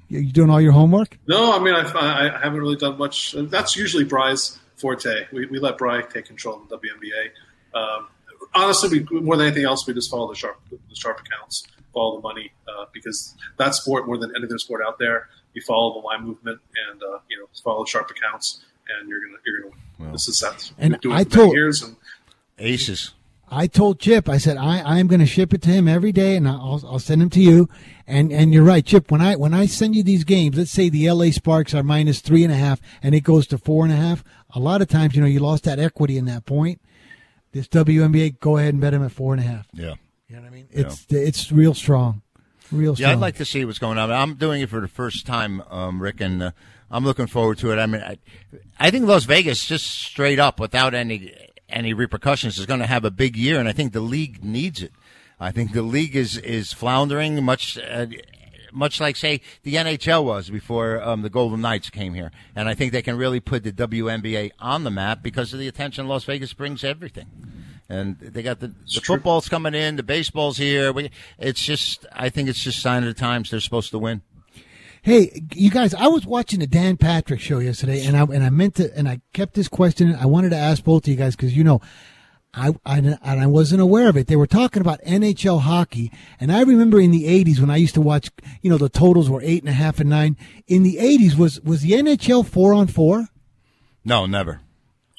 [0.08, 1.18] you you doing all your homework?
[1.26, 3.34] No, I mean I, I I haven't really done much.
[3.38, 5.26] That's usually Bry's forte.
[5.32, 7.30] We, we let Bry take control of the WNBA.
[7.74, 8.08] Um,
[8.54, 11.64] honestly, we, more than anything else, we just follow the sharp the sharp accounts,
[11.94, 15.62] follow the money uh, because that sport more than any other sport out there, you
[15.66, 16.60] follow the line movement
[16.90, 18.60] and uh, you know follow the sharp accounts,
[18.98, 20.12] and you're gonna you're gonna win.
[20.12, 20.70] this is that.
[20.78, 21.96] And doing I it for many told- years, and
[22.58, 23.14] Aces.
[23.50, 26.36] I told Chip, I said I I'm going to ship it to him every day,
[26.36, 27.68] and I'll I'll send him to you.
[28.06, 29.10] And and you're right, Chip.
[29.10, 31.30] When I when I send you these games, let's say the L.A.
[31.30, 34.22] Sparks are minus three and a half, and it goes to four and a half.
[34.50, 36.80] A lot of times, you know, you lost that equity in that point.
[37.52, 39.66] This WNBA, go ahead and bet him at four and a half.
[39.72, 39.94] Yeah.
[40.28, 40.68] You know what I mean?
[40.70, 42.20] It's it's real strong,
[42.70, 43.10] real strong.
[43.10, 44.10] Yeah, I'd like to see what's going on.
[44.10, 46.50] I'm doing it for the first time, um, Rick, and uh,
[46.90, 47.78] I'm looking forward to it.
[47.78, 48.18] I mean, I,
[48.78, 51.34] I think Las Vegas, just straight up, without any
[51.68, 54.82] any repercussions, is going to have a big year, and I think the league needs
[54.82, 54.92] it.
[55.40, 57.78] I think the league is is floundering much.
[57.78, 58.06] Uh,
[58.70, 62.74] much like, say, the NHL was before um, the Golden Knights came here, and I
[62.74, 66.24] think they can really put the WNBA on the map because of the attention Las
[66.24, 67.26] Vegas brings everything.
[67.88, 70.92] And they got the, the football's coming in, the baseball's here.
[70.92, 73.50] We, it's just, I think it's just sign of the times.
[73.50, 74.20] They're supposed to win.
[75.08, 75.94] Hey, you guys!
[75.94, 79.08] I was watching the Dan Patrick show yesterday, and I and I meant to, and
[79.08, 80.14] I kept this question.
[80.14, 81.80] I wanted to ask both of you guys because you know,
[82.52, 84.26] I, I and I wasn't aware of it.
[84.26, 87.94] They were talking about NHL hockey, and I remember in the '80s when I used
[87.94, 88.28] to watch.
[88.60, 90.36] You know, the totals were eight and a half and nine.
[90.66, 93.28] In the '80s, was was the NHL four on four?
[94.04, 94.60] No, never,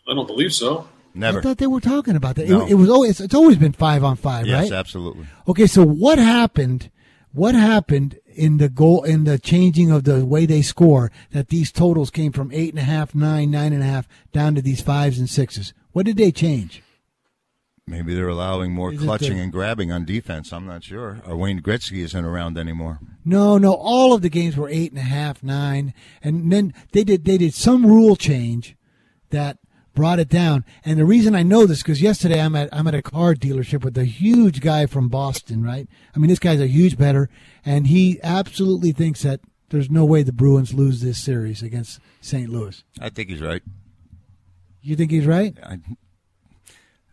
[0.08, 0.88] I don't believe so.
[1.15, 1.39] never.
[1.39, 2.47] I thought they were talking about that.
[2.47, 2.63] No.
[2.67, 4.71] It, it was always it's always been five on five, yes, right?
[4.71, 5.25] absolutely.
[5.47, 6.91] Okay, so what happened?
[7.32, 11.71] What happened in the goal in the changing of the way they score that these
[11.71, 14.82] totals came from eight and a half, nine, nine and a half down to these
[14.82, 15.73] fives and sixes?
[15.91, 16.82] What did they change?
[17.86, 20.54] Maybe they're allowing more Is clutching the- and grabbing on defense.
[20.54, 21.21] I'm not sure.
[21.25, 22.99] Or Wayne Gretzky isn't around anymore.
[23.25, 27.04] No, no, all of the games were eight and a half, nine, and then they
[27.04, 28.75] did they did some rule change
[29.32, 29.58] that
[29.99, 30.63] brought it down.
[30.85, 33.83] And the reason I know this because yesterday I'm at I'm at a car dealership
[33.83, 35.89] with a huge guy from Boston, right?
[36.15, 37.29] I mean, this guy's a huge better,
[37.65, 42.49] and he absolutely thinks that there's no way the Bruins lose this series against St.
[42.49, 42.81] Louis.
[43.01, 43.62] I think he's right.
[44.81, 45.55] You think he's right?
[45.62, 45.79] I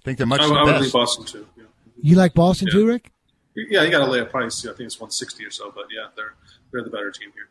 [0.05, 0.83] think they're much I, the I would best.
[0.85, 1.47] leave Boston too.
[1.57, 1.65] Yeah,
[2.01, 3.11] You like Boston too, Rick?
[3.57, 4.65] yeah you got to lay a price.
[4.65, 6.35] I think it's 160 or so, but yeah, they're
[6.73, 7.49] they're the better team here.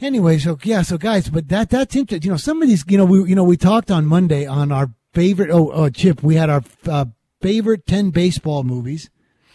[0.00, 2.26] Anyway, so yeah, so guys, but that that's interesting.
[2.26, 4.72] You know, some of these, you know, we you know we talked on Monday on
[4.72, 5.50] our favorite.
[5.50, 7.04] Oh, oh Chip, we had our uh,
[7.42, 9.10] favorite ten baseball movies.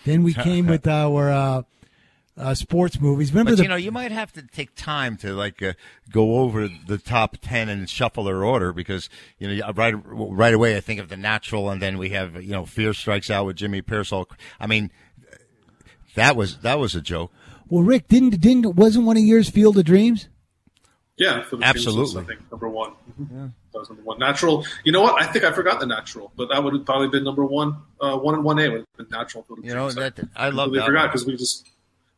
[0.05, 1.61] Then we came with our uh,
[2.37, 3.31] uh, sports movies.
[3.31, 5.73] Remember but the you know, you might have to take time to like uh,
[6.11, 10.77] go over the top ten and shuffle their order because you know right right away
[10.77, 13.55] I think of the natural, and then we have you know Fear Strikes Out with
[13.55, 14.29] Jimmy Piersall.
[14.59, 14.91] I mean,
[16.15, 17.31] that was that was a joke.
[17.67, 20.29] well, Rick didn't didn't wasn't one of yours Field of Dreams?
[21.17, 22.21] Yeah, for the Absolutely.
[22.21, 22.91] Kingsons, I think number one.
[23.17, 24.19] That was number one.
[24.19, 24.65] Natural.
[24.83, 25.21] You know what?
[25.21, 27.77] I think I forgot the natural, but that would have probably been number one.
[28.01, 29.43] Uh, one and one A would have been natural.
[29.43, 31.69] For the You know, that- I love completely that forgot because we just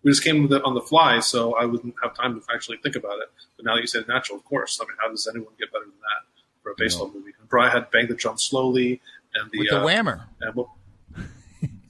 [0.03, 2.77] we just came with it on the fly, so I wouldn't have time to actually
[2.77, 3.29] think about it.
[3.55, 4.79] But now that you said natural, of course.
[4.81, 7.33] I mean, how does anyone get better than that for a baseball movie?
[7.39, 8.99] And Brian had bang the drum slowly
[9.35, 10.23] and the With the uh, whammer.
[10.41, 10.69] and what-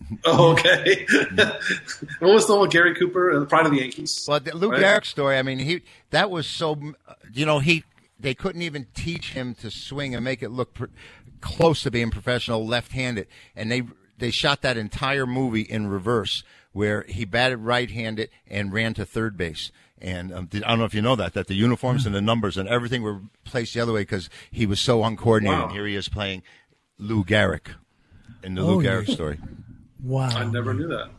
[0.25, 1.05] oh, okay.
[2.19, 4.25] what was the one with Gary Cooper and the Pride of the Yankees?
[4.27, 4.81] Well, the Lou Right?
[4.81, 5.37] Gehrig story.
[5.37, 6.77] I mean, he that was so.
[7.33, 7.83] You know, he
[8.19, 10.85] they couldn't even teach him to swing and make it look pr-
[11.41, 13.83] close to being professional left-handed, and they
[14.17, 19.37] they shot that entire movie in reverse, where he batted right-handed and ran to third
[19.37, 19.71] base.
[19.99, 22.55] And um, I don't know if you know that that the uniforms and the numbers
[22.55, 25.59] and everything were placed the other way because he was so uncoordinated.
[25.59, 25.69] Wow.
[25.69, 26.43] Here he is playing
[26.99, 27.67] Lou Gehrig
[28.43, 28.91] in the Oh, Lou yeah.
[28.91, 29.39] Gehrig story.
[30.03, 30.29] Wow.
[30.29, 31.09] I never knew that.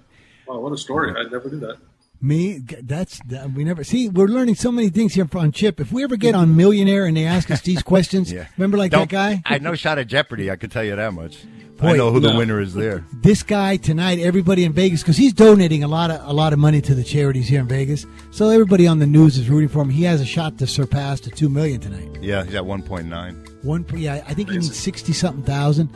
[0.47, 1.15] Wow, what a story!
[1.17, 1.77] I never knew that.
[2.21, 4.09] Me, that's that, we never see.
[4.09, 5.79] We're learning so many things here on Chip.
[5.79, 8.47] If we ever get on Millionaire and they ask us these questions, Yeah.
[8.57, 9.43] remember like Don't- that guy?
[9.47, 10.51] I had no shot at Jeopardy.
[10.51, 11.45] I could tell you that much.
[11.77, 13.05] Boy, I know who the winner is there.
[13.23, 16.59] this guy tonight, everybody in Vegas, because he's donating a lot of a lot of
[16.59, 18.05] money to the charities here in Vegas.
[18.33, 19.89] So everybody on the news is rooting for him.
[19.91, 22.09] He has a shot to surpass the two million tonight.
[22.21, 23.65] Yeah, he's at 1.9.
[23.65, 25.91] One, yeah, I think he needs sixty something thousand.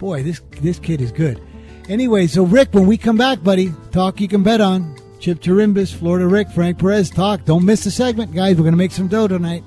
[0.00, 1.40] Boy, this this kid is good.
[1.88, 4.94] Anyway, so Rick, when we come back, buddy, talk you can bet on.
[5.20, 7.44] Chip Chirimbes, Florida Rick, Frank Perez, talk.
[7.44, 8.56] Don't miss the segment, guys.
[8.56, 9.64] We're going to make some dough tonight.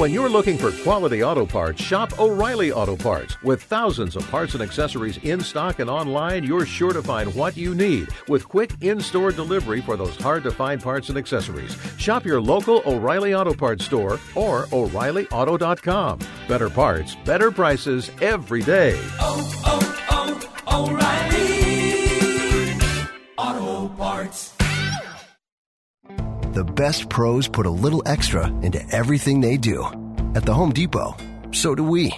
[0.00, 3.36] When you're looking for quality auto parts, shop O'Reilly Auto Parts.
[3.42, 7.54] With thousands of parts and accessories in stock and online, you're sure to find what
[7.54, 11.76] you need with quick in store delivery for those hard to find parts and accessories.
[11.98, 16.20] Shop your local O'Reilly Auto Parts store or O'ReillyAuto.com.
[16.48, 18.98] Better parts, better prices every day.
[19.18, 21.29] Oh, oh, oh,
[26.52, 29.84] The best pros put a little extra into everything they do.
[30.34, 31.16] At the Home Depot,
[31.52, 32.12] so do we.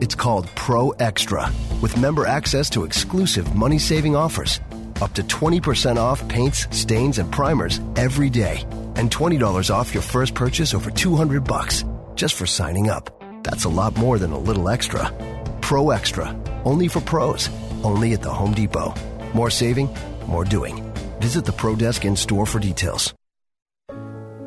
[0.00, 4.58] It's called Pro Extra, with member access to exclusive money saving offers.
[5.00, 8.64] Up to 20% off paints, stains, and primers every day.
[8.96, 11.84] And $20 off your first purchase over 200 bucks
[12.16, 13.10] just for signing up.
[13.44, 15.06] That's a lot more than a little extra.
[15.60, 17.48] Pro Extra, only for pros,
[17.84, 18.92] only at the Home Depot.
[19.34, 19.88] More saving,
[20.26, 20.82] more doing.
[21.20, 23.14] Visit the Pro Desk in store for details.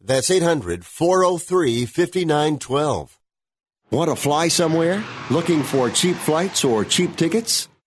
[0.00, 3.18] That's 800 403 5912.
[3.90, 5.02] Want to fly somewhere?
[5.30, 7.68] Looking for cheap flights or cheap tickets?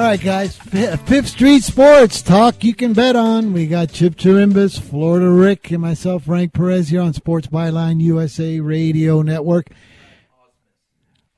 [0.00, 0.56] Right, guys.
[0.56, 3.52] Fifth Street Sports Talk you can bet on.
[3.52, 8.60] We got Chip Chirimbes, Florida Rick, and myself, Frank Perez, here on Sports Byline USA
[8.60, 9.66] Radio Network.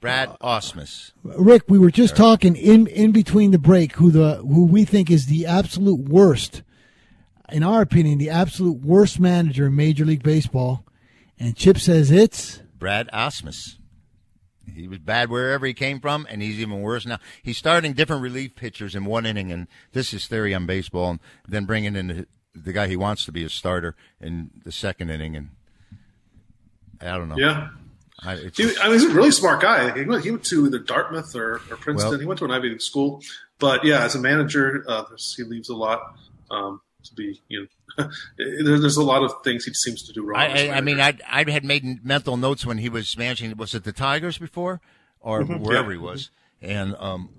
[0.00, 1.10] Brad Ausmus.
[1.24, 5.10] Rick, we were just talking in in between the break who the who we think
[5.10, 6.62] is the absolute worst,
[7.50, 10.86] in our opinion, the absolute worst manager in Major League Baseball,
[11.36, 13.78] and Chip says it's Brad Ausmus.
[14.74, 17.18] He was bad wherever he came from, and he's even worse now.
[17.42, 21.20] He's starting different relief pitchers in one inning, and this is theory on baseball, and
[21.48, 25.10] then bringing in the, the guy he wants to be a starter in the second
[25.10, 25.50] inning, and
[27.00, 27.36] I don't know.
[27.36, 27.70] Yeah.
[28.20, 29.92] I, it's He, I mean, he's a really smart guy.
[29.98, 32.10] He went, he went to either Dartmouth or, or Princeton.
[32.12, 33.20] Well- he went to an Ivy League school,
[33.58, 35.04] but yeah, as a manager, uh,
[35.36, 36.16] he leaves a lot
[36.50, 37.40] um, to be.
[37.48, 37.66] You know,
[38.38, 40.40] there's a lot of things he seems to do wrong.
[40.40, 40.82] I, a I, I, I manager.
[40.84, 43.56] mean, I I had made mental notes when he was managing.
[43.56, 44.80] Was it the Tigers before,
[45.20, 45.60] or Mhm.
[45.60, 45.98] wherever Yeah.
[45.98, 46.30] he was?
[46.60, 47.30] And um,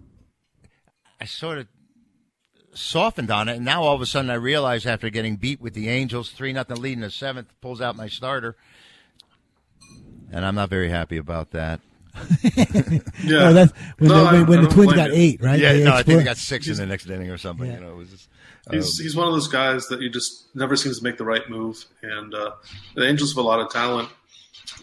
[1.22, 1.68] I sort of
[2.74, 5.74] softened on it, and now all of a sudden I realize after getting beat with
[5.74, 8.56] the Angels, three nothing lead in the seventh, pulls out my starter,
[10.32, 11.80] and I'm not very happy about that.
[13.24, 13.48] Yeah.
[13.50, 15.58] Oh, that's- when the- when- when the Twins got eight, right?
[15.60, 17.72] Yeah, They no, I think they got six in the next inning or something.
[17.72, 18.28] You know, it was just,
[18.72, 21.26] He's, um, he's one of those guys that you just never seems to make the
[21.26, 21.84] right move.
[22.02, 22.52] And uh,
[22.96, 24.10] the Angels have a lot of talent.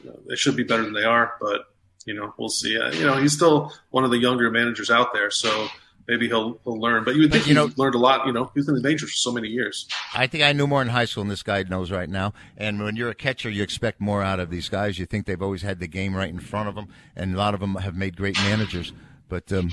[0.04, 1.62] You they should be better than they are, but
[2.04, 2.78] you know we'll see.
[2.78, 5.68] Uh, you know he's still one of the younger managers out there, so
[6.06, 7.04] maybe he'll he'll learn.
[7.04, 8.26] But you would think you you know- learned a lot.
[8.26, 9.88] You know, he's in the majors for so many years.
[10.14, 12.34] I think I knew more in high school than this guy knows right now.
[12.58, 14.98] And when you're a catcher, you expect more out of these guys.
[14.98, 17.54] You think they've always had the game right in front of them, and a lot
[17.54, 18.92] of them have made great managers.
[19.28, 19.70] But um,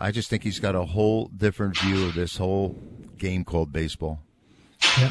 [0.00, 2.76] I just think he's got a whole different view of this whole
[3.18, 4.22] game called baseball.
[4.98, 5.10] Yeah.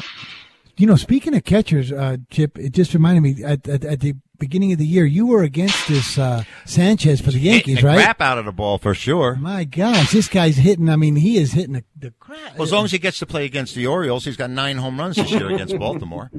[0.76, 4.14] You know, speaking of catchers, uh, Chip, it just reminded me at, at, at the
[4.38, 7.88] beginning of the year, you were against this uh, Sanchez for the Yankees, Hitting the
[7.96, 8.02] right?
[8.02, 9.36] crap out of the ball for sure.
[9.36, 10.88] My gosh, this guy's hitting.
[10.88, 12.54] I mean, he is hitting the, the crap.
[12.54, 14.98] Well, as long as he gets to play against the Orioles, he's got nine home
[14.98, 16.30] runs this year against Baltimore.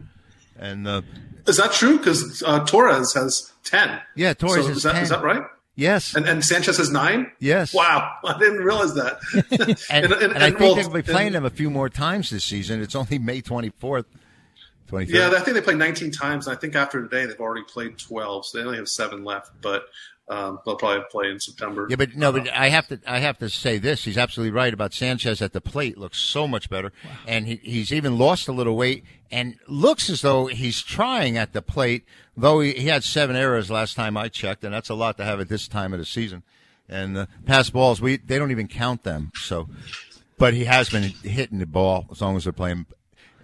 [0.58, 1.04] And uh,
[1.46, 2.00] Is that true?
[2.00, 4.02] Because uh, Torres has ten.
[4.16, 5.04] Yeah, Torres So has is that, 10.
[5.04, 5.44] is that right?
[5.76, 6.16] Yes.
[6.16, 7.32] And, and Sanchez has nine.
[7.40, 7.74] Yes.
[7.74, 9.20] Wow, I didn't realize that.
[9.90, 12.44] and, And- and- I think well, they'll be playing him a few more times this
[12.44, 12.82] season.
[12.82, 14.06] It's only May 24th,
[14.90, 15.08] 23rd.
[15.10, 16.48] Yeah, I think they played 19 times.
[16.48, 19.52] And I think after today they've already played 12, so they only have seven left.
[19.62, 19.84] But
[20.32, 21.88] um, they'll probably play in September.
[21.90, 24.06] Yeah, but no, but I have to I have to say this.
[24.06, 25.98] He's absolutely right about Sanchez at the plate.
[25.98, 26.94] Looks so much better,
[27.28, 31.52] and he, he's even lost a little weight and looks as though he's trying at
[31.52, 32.06] the plate.
[32.38, 35.26] Though he, he had seven errors last time I checked, and that's a lot to
[35.26, 36.44] have at this time of the season.
[36.88, 39.32] And uh, pass balls, we they don't even count them.
[39.36, 39.68] So,
[40.38, 42.86] but he has been hitting the ball as long as they're playing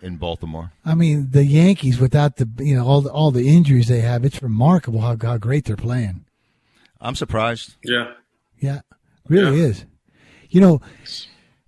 [0.01, 0.71] in Baltimore.
[0.85, 4.23] I mean, the Yankees without the you know all the, all the injuries they have,
[4.23, 6.23] it's remarkable how how great they're playing.
[6.99, 7.75] I'm surprised.
[7.83, 8.13] Yeah.
[8.59, 8.81] Yeah,
[9.27, 9.85] really is.
[10.49, 10.81] You know,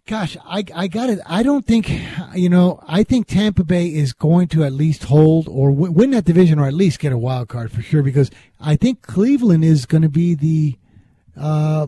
[0.08, 1.20] gosh, I I got it.
[1.26, 1.92] I don't think
[2.34, 2.84] you know.
[2.88, 6.58] I think Tampa Bay is going to at least hold or w- win that division,
[6.60, 8.02] or at least get a wild card for sure.
[8.02, 10.78] Because I think Cleveland is going to be the
[11.38, 11.88] uh,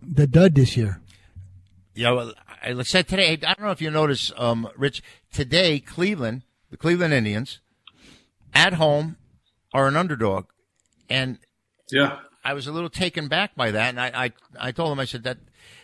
[0.00, 1.00] the dud this year.
[1.94, 2.32] Yeah, well,
[2.62, 3.32] I said today.
[3.32, 5.02] I don't know if you notice, um, Rich.
[5.32, 7.60] Today, Cleveland, the Cleveland Indians,
[8.54, 9.16] at home,
[9.74, 10.46] are an underdog,
[11.10, 11.38] and
[11.90, 13.90] yeah, I was a little taken back by that.
[13.90, 14.32] And I, I,
[14.68, 15.38] I told him, I said that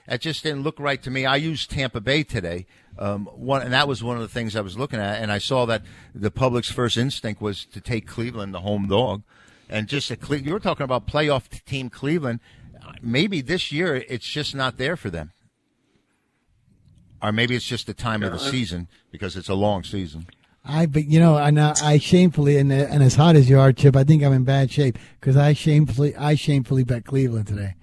[0.07, 1.27] that just didn't look right to me.
[1.27, 2.67] I used Tampa Bay today,
[2.99, 5.21] um, one, and that was one of the things I was looking at.
[5.21, 5.83] And I saw that
[6.15, 9.23] the public's first instinct was to take Cleveland, the home dog,
[9.69, 12.41] and just a Cle- you were talking about playoff team Cleveland.
[13.01, 15.33] Maybe this year it's just not there for them
[17.25, 20.27] or maybe it's just the time of the Yeah, season because it's a long season.
[20.65, 23.73] I, but you know, and I, I shamefully, and, and as hot as you are,
[23.73, 27.75] Chip, I think I'm in bad shape because I shamefully, I shamefully bet Cleveland today.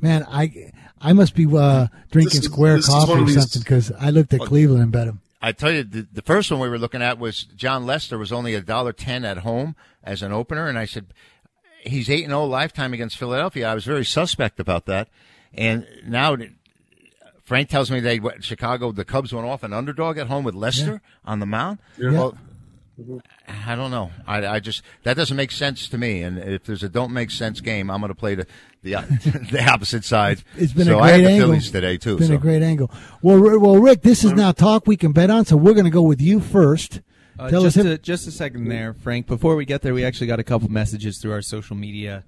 [0.00, 4.34] Man, I, I must be uh, drinking is- square coffee or something because I looked
[4.34, 5.20] at Cleveland and bet them.
[5.40, 8.32] I tell you, the, the first one we were looking at was Jon Lester was
[8.32, 11.06] only a dollar ten at home as an opener, and I said
[11.82, 13.68] he's eight and zero lifetime against Philadelphia.
[13.68, 15.08] I was very suspect about that,
[15.54, 16.36] and now
[17.46, 20.54] Frank tells me they what, Chicago the Cubs went off an underdog at home with
[20.54, 21.78] Lester on the mound.
[21.96, 22.10] Yeah.
[22.10, 22.38] Well,
[23.46, 24.10] I don't know.
[24.26, 26.22] I, I just that doesn't make sense to me.
[26.22, 28.46] And if there's a don't make sense game, I'm going to play the
[28.82, 28.94] the,
[29.52, 30.42] the opposite side.
[30.56, 31.48] It's been so a I had great the angle.
[31.48, 32.12] Phillies today too.
[32.12, 32.34] It's been so.
[32.34, 32.90] a great angle.
[33.22, 35.90] Well, well, Rick, this is now talk we can bet on, so we're going to
[35.90, 37.00] go with you first.
[37.38, 37.84] Uh, Tell just us.
[37.84, 39.26] a, just a second there, Frank.
[39.26, 42.24] Before we get there, we actually got a couple messages through our social media,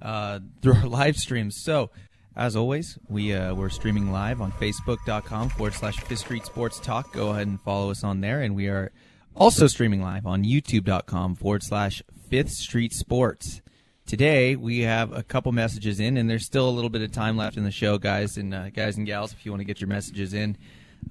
[0.00, 1.60] uh, through our live streams.
[1.60, 1.90] So,
[2.36, 7.12] as always, we uh, we're streaming live on Facebook.com forward slash Fifth Street Sports Talk.
[7.12, 8.90] Go ahead and follow us on there, and we are
[9.36, 13.60] also streaming live on YouTube.com forward slash Fifth Street Sports.
[14.06, 17.36] today we have a couple messages in, and there's still a little bit of time
[17.36, 19.32] left in the show, guys and uh, guys and gals.
[19.32, 20.56] If you want to get your messages in,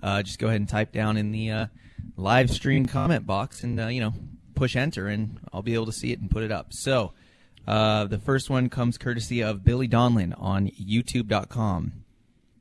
[0.01, 1.65] uh, just go ahead and type down in the uh,
[2.17, 4.13] live stream comment box, and uh, you know,
[4.55, 6.74] push enter, and I'll be able to see it and put it up.
[6.74, 7.13] So,
[7.68, 11.93] uh, the first one comes courtesy of Billy Donlin on YouTube.com.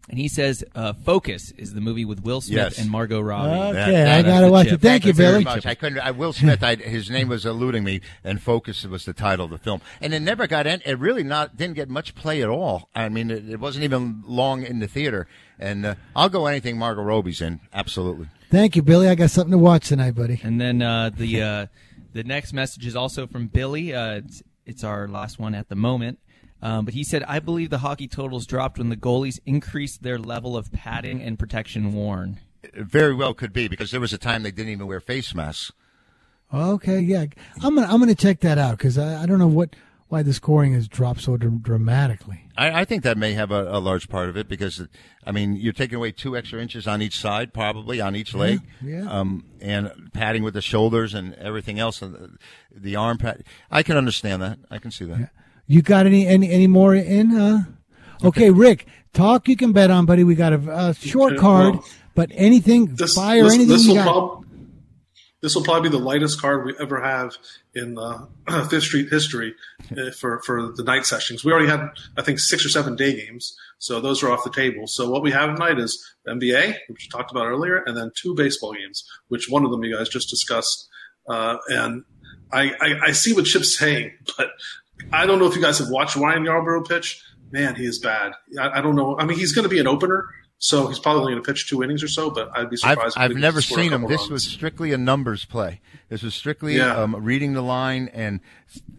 [0.09, 2.78] And he says, uh, "Focus" is the movie with Will Smith Yes.
[2.78, 3.78] and Margot Robbie.
[3.78, 4.80] Okay, I gotta watch it.
[4.80, 5.44] Thank you, very Billy.
[5.44, 5.64] much.
[5.64, 6.00] I couldn't.
[6.00, 6.62] I, Will Smith.
[6.62, 10.12] I, his name was eluding me, and "Focus" was the title of the film, and
[10.12, 10.66] it never got.
[10.66, 12.88] In, it really not didn't get much play at all.
[12.96, 15.28] I mean, it, it wasn't even long in the theater.
[15.61, 17.61] And uh, I'll go anything Margot Robbie's in.
[17.72, 18.26] Absolutely.
[18.50, 19.09] Thank you, Billy.
[19.09, 20.40] I got something to watch tonight, buddy.
[20.42, 21.66] And then uh, the uh,
[22.12, 23.94] the next message is also from Billy.
[23.94, 26.18] Uh, it's, it's our last one at the moment.
[26.60, 30.18] Um, but he said, "I believe the hockey totals dropped when the goalies increased their
[30.18, 34.18] level of padding and protection worn." It very well could be because there was a
[34.18, 35.72] time they didn't even wear face masks.
[36.54, 37.26] Okay, yeah,
[37.62, 39.74] I'm gonna I'm gonna check that out because I, I don't know what
[40.12, 42.46] why the scoring has dropped so dr- dramatically.
[42.56, 44.86] I, I think that may have a, a large part of it because,
[45.26, 48.60] I mean, you're taking away two extra inches on each side, probably on each leg,
[48.84, 49.08] yeah.
[49.10, 52.30] Um, and padding with the shoulders and everything else, and the,
[52.70, 53.42] the arm pad.
[53.70, 54.58] I can understand that.
[54.70, 55.30] I can see that.
[55.66, 57.34] You got any any any more in?
[57.34, 57.64] Uh?
[58.22, 60.24] Okay, Rick, talk you can bet on, buddy.
[60.24, 61.84] We got a, a short card, well,
[62.14, 64.12] but anything This, fire this, anything this you will got.
[64.12, 64.41] prob-
[65.43, 67.36] this will probably be the lightest card we ever have
[67.74, 68.26] in uh,
[68.68, 69.55] Fifth Street history
[69.90, 71.45] uh, for for the night sessions.
[71.45, 74.51] We already had, I think, six or seven day games, so those are off the
[74.51, 74.86] table.
[74.86, 78.34] So what we have tonight is NBA, which we talked about earlier, and then two
[78.34, 80.88] baseball games, which one of them you guys just discussed.
[81.28, 82.05] Uh, and
[82.53, 84.51] I, I, I see what Chip's saying, but
[85.12, 87.22] I don't know if you guys have watched Ryan Yarbrough pitch.
[87.51, 88.32] Man, he is bad.
[88.59, 89.18] I, I don't know.
[89.18, 90.26] I mean, he's going to be an opener,
[90.64, 92.30] so he's probably going to pitch two innings or so.
[92.30, 93.16] But I'd be I've, surprised.
[93.16, 94.02] if I've never could score a seen him.
[94.06, 94.30] This runs.
[94.30, 95.80] was strictly a numbers play.
[96.08, 96.96] This was strictly Yeah.
[96.96, 98.38] um, reading the line and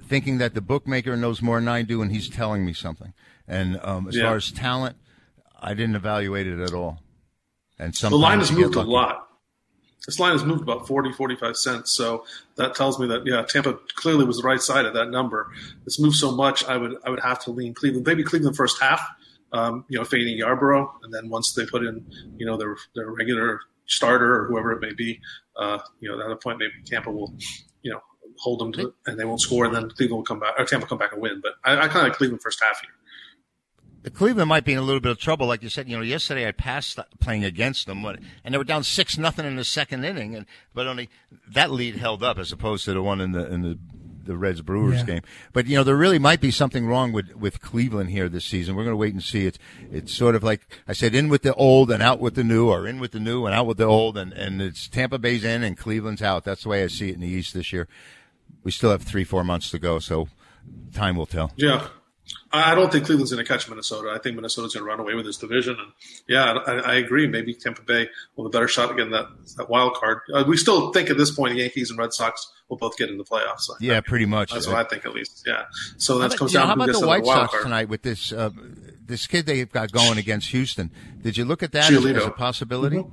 [0.05, 3.13] thinking that the bookmaker knows more than I do, and he's telling me something.
[3.47, 4.23] And um, as Yeah.
[4.25, 4.97] far as talent,
[5.61, 6.99] I didn't evaluate it at all.
[7.79, 9.27] And the line has moved a lot.
[10.05, 11.93] This line has moved about 40, 45 cents.
[11.93, 12.25] So
[12.57, 15.47] that tells me that, yeah, Tampa clearly was the right side of that number.
[15.85, 18.05] It's moved so much, I would I would have to lean Cleveland.
[18.05, 18.99] Maybe Cleveland first half,
[19.53, 20.87] um, you know, fading Yarbrough.
[21.03, 22.05] And then once they put in,
[22.37, 25.21] you know, their, their regular starter or whoever it may be,
[25.55, 27.33] uh, you know, at that point, maybe Tampa will,
[27.81, 28.01] you know,
[28.39, 29.65] hold them to and they won't score.
[29.65, 31.41] And then Cleveland will come back, or Tampa will come back and win.
[31.41, 32.89] But I, I kind of like Cleveland first half here.
[34.01, 35.87] The Cleveland might be in a little bit of trouble, like you said.
[35.87, 39.55] You know, yesterday I passed playing against them, and they were down six nothing in
[39.55, 41.09] the second inning, and but only
[41.47, 43.79] that lead held up as opposed to the one in the in the
[44.25, 45.05] the Reds Brewers Yeah.
[45.05, 45.21] game.
[45.51, 48.75] But you know, there really might be something wrong with with Cleveland here this season.
[48.75, 49.45] We're going to wait and see.
[49.45, 49.59] It's
[49.91, 52.69] it's sort of like I said, in with the old and out with the new,
[52.69, 55.43] or in with the new and out with the old, and and it's Tampa Bay's
[55.43, 56.43] in and Cleveland's out.
[56.43, 57.87] That's the way I see it in the East this year.
[58.63, 60.29] We still have three four months to go, so
[60.93, 61.51] time will tell.
[61.57, 61.87] Yeah.
[62.53, 64.09] I I don't think Cleveland's going to catch Minnesota.
[64.15, 65.75] I think Minnesota's going to run away with this division.
[65.77, 65.91] And
[66.27, 67.27] yeah, I, I agree.
[67.27, 69.25] Maybe Tampa Bay will have a better shot again that,
[69.57, 70.19] that wild card.
[70.33, 73.09] Uh, we still think at this point the Yankees and Red Sox will both get
[73.09, 73.69] in the playoffs.
[73.71, 74.51] I Yeah, pretty much.
[74.51, 75.43] That's what I think at least.
[75.45, 75.63] Yeah.
[75.97, 77.63] So How that about, comes you know, how about the White wild Sox card.
[77.63, 78.49] tonight with this uh,
[79.05, 80.91] this kid they've got going against Houston?
[81.21, 82.35] Did you look at that as, as a Giolito.
[82.35, 83.03] possibility?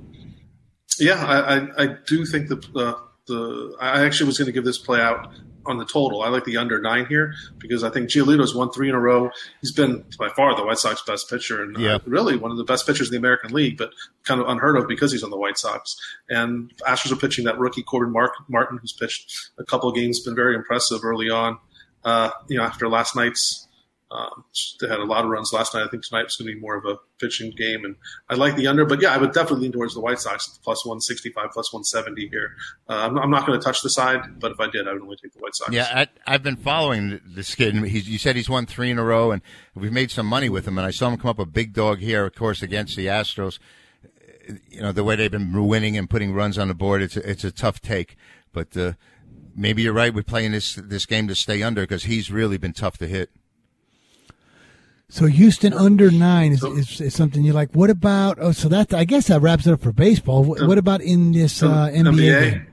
[0.99, 2.93] Yeah, I, I, I do think the uh,
[3.27, 5.31] the I actually was going to give this play out
[5.65, 6.21] on the total.
[6.23, 9.29] I like the under nine here because I think Giolito's won three in a row.
[9.61, 11.95] He's been by far the White Sox best pitcher and Yeah.
[11.95, 13.91] uh, really one of the best pitchers in the American League, but
[14.23, 15.95] kind of unheard of because he's on the White Sox.
[16.29, 20.19] And Astros are pitching that rookie Corbin Mark, Martin, who's pitched a couple of games,
[20.19, 21.57] been very impressive early on.
[22.03, 23.67] Uh, you know, after last night's.
[24.11, 24.43] Um,
[24.81, 25.83] they had a lot of runs last night.
[25.83, 27.95] I think tonight was going to be more of a pitching game, and
[28.29, 28.83] I like the under.
[28.83, 31.71] But yeah, I would definitely lean towards the White Sox plus one sixty five, plus
[31.71, 32.51] one seventy here.
[32.89, 35.01] Uh, I'm, I'm not going to touch the side, but if I did, I would
[35.01, 35.71] only take the White Sox.
[35.71, 37.73] Yeah, I, I've been following this kid.
[37.85, 39.41] He's, you said he's won three in a row, and
[39.75, 40.77] we've made some money with him.
[40.77, 43.59] And I saw him come up a big dog here, of course, against the Astros.
[44.67, 47.01] You know the way they've been winning and putting runs on the board.
[47.01, 48.17] It's a, it's a tough take,
[48.51, 48.93] but uh,
[49.55, 52.73] maybe you're right with playing this this game to stay under because he's really been
[52.73, 53.29] tough to hit.
[55.11, 57.73] So Houston under nine is, is, is something you like.
[57.73, 58.37] What about?
[58.39, 60.41] Oh, so that I guess that wraps it up for baseball.
[60.41, 62.51] What, what about in this uh, NBA?
[62.51, 62.67] game?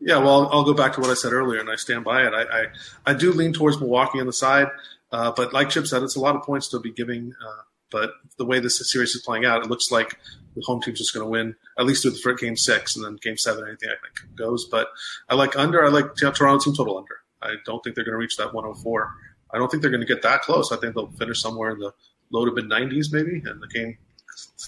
[0.00, 2.26] Yeah, well, I'll, I'll go back to what I said earlier, and I stand by
[2.26, 2.32] it.
[2.32, 2.66] I, I,
[3.04, 4.68] I do lean towards Milwaukee on the side,
[5.12, 7.34] uh, but like Chip said, it's a lot of points to be giving.
[7.46, 10.18] Uh, but the way this series is playing out, it looks like
[10.56, 13.04] the home team's just going to win at least through the first game six, and
[13.04, 14.64] then game seven, anything I think goes.
[14.64, 14.88] But
[15.28, 15.84] I like under.
[15.84, 17.16] I like Toronto team total under.
[17.42, 19.14] I don't think they're going to reach that 104.
[19.52, 20.72] I don't think they're going to get that close.
[20.72, 21.92] I think they'll finish somewhere in the
[22.30, 23.98] low to mid 90s, maybe, and the game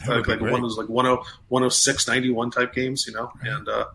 [0.09, 3.31] like, like one of those like 10, 106, 91 type games, you know.
[3.43, 3.87] And uh,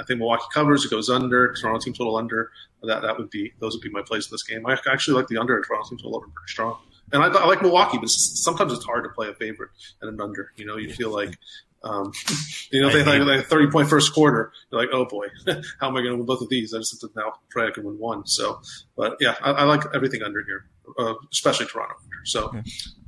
[0.00, 0.84] I think Milwaukee covers.
[0.84, 1.52] It goes under.
[1.52, 2.50] Toronto team total under.
[2.82, 4.66] That that would be those would be my plays in this game.
[4.66, 5.60] I actually like the under.
[5.60, 6.78] Toronto team total over pretty strong.
[7.12, 9.70] And I, I like Milwaukee, but sometimes it's hard to play a favorite
[10.00, 10.52] and an under.
[10.56, 11.38] You know, you feel like
[11.86, 12.12] um,
[12.70, 14.52] you know, they like, like a 30 point first quarter.
[14.70, 15.26] You're like, oh boy,
[15.80, 16.74] how am I going to win both of these?
[16.74, 18.26] I just have to now try I can win one.
[18.26, 18.60] So,
[18.96, 20.66] but yeah, I, I like everything under here,
[20.98, 21.94] uh, especially Toronto.
[22.24, 22.52] So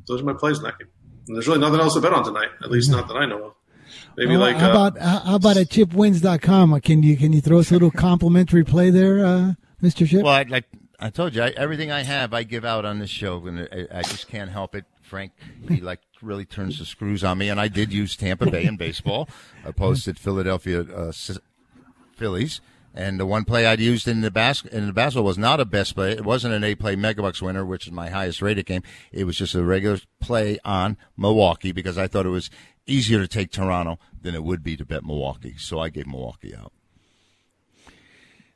[0.07, 0.89] those are my plays in that game.
[1.27, 3.45] And there's really nothing else to bet on tonight, at least not that I know
[3.45, 3.55] of.
[4.17, 6.81] Maybe Well, like how uh, about how about at chipwins.com?
[6.81, 9.53] Can you can you throw us a little complimentary play there, uh,
[9.83, 10.07] Mr.
[10.07, 10.23] Chip?
[10.23, 10.65] Well, I, like
[10.99, 13.99] I told you, I, everything I have, I give out on this show, and I,
[13.99, 14.85] I just can't help it.
[15.09, 15.33] Frank,
[15.69, 18.77] he like really turns the screws on me, and I did use Tampa Bay in
[18.77, 19.29] baseball.
[19.65, 21.13] I posted Philadelphia uh,
[22.17, 22.61] Phillies,
[22.95, 25.65] and the one play I'd used in the bas- in the basketball was not a
[25.65, 26.13] best play.
[26.13, 28.83] It wasn't an A play megabucks winner, which is my highest rated game.
[29.11, 32.51] It was just a regular play on Milwaukee because I thought it was
[32.87, 35.55] easier to take Toronto than it would be to bet Milwaukee.
[35.59, 36.73] So I gave Milwaukee out.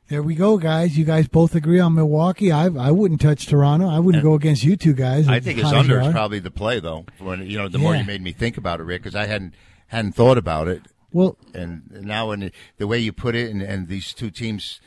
[0.09, 0.97] There we go, guys.
[0.97, 2.51] You guys both agree on Milwaukee.
[2.51, 3.87] I I wouldn't touch Toronto.
[3.87, 5.27] I wouldn't go against you two guys.
[5.27, 7.05] I think his hot as you under is probably the play, though.
[7.19, 8.01] When you know, the more Yeah.
[8.01, 9.53] you made me think about it, Rick, because I hadn't
[9.87, 10.83] hadn't thought about it.
[11.13, 14.81] Well, and now in the, way you put it, and, and these two teams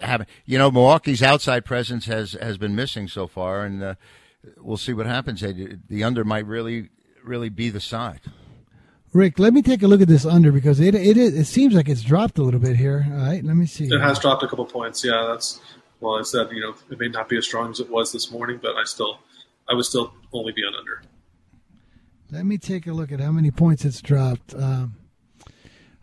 [0.00, 3.94] have, you know, Milwaukee's outside presence has has been missing so far, and uh,
[4.56, 5.42] we'll see what happens.
[5.42, 6.88] The the under might really
[7.22, 8.20] really be the side.
[9.12, 11.74] Rick, let me take a look at this under because it it is, it seems
[11.74, 13.06] like it's dropped a little bit here.
[13.10, 13.84] All right, let me see.
[13.86, 15.04] It has dropped a couple points.
[15.04, 15.60] Yeah, that's
[16.00, 16.18] well.
[16.18, 18.58] I said you know it may not be as strong as it was this morning,
[18.60, 19.18] but I still
[19.68, 21.02] I would still only be on under.
[22.30, 24.52] Let me take a look at how many points it's dropped.
[24.54, 24.96] Um,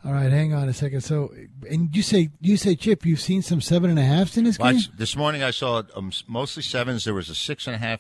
[0.03, 1.01] all right, hang on a second.
[1.01, 1.31] So,
[1.69, 4.57] and you say you say Chip, you've seen some seven and a halfs in this
[4.57, 4.81] Well, game.
[4.81, 7.03] I- this morning I saw um, mostly sevens.
[7.03, 7.99] There was a six and a half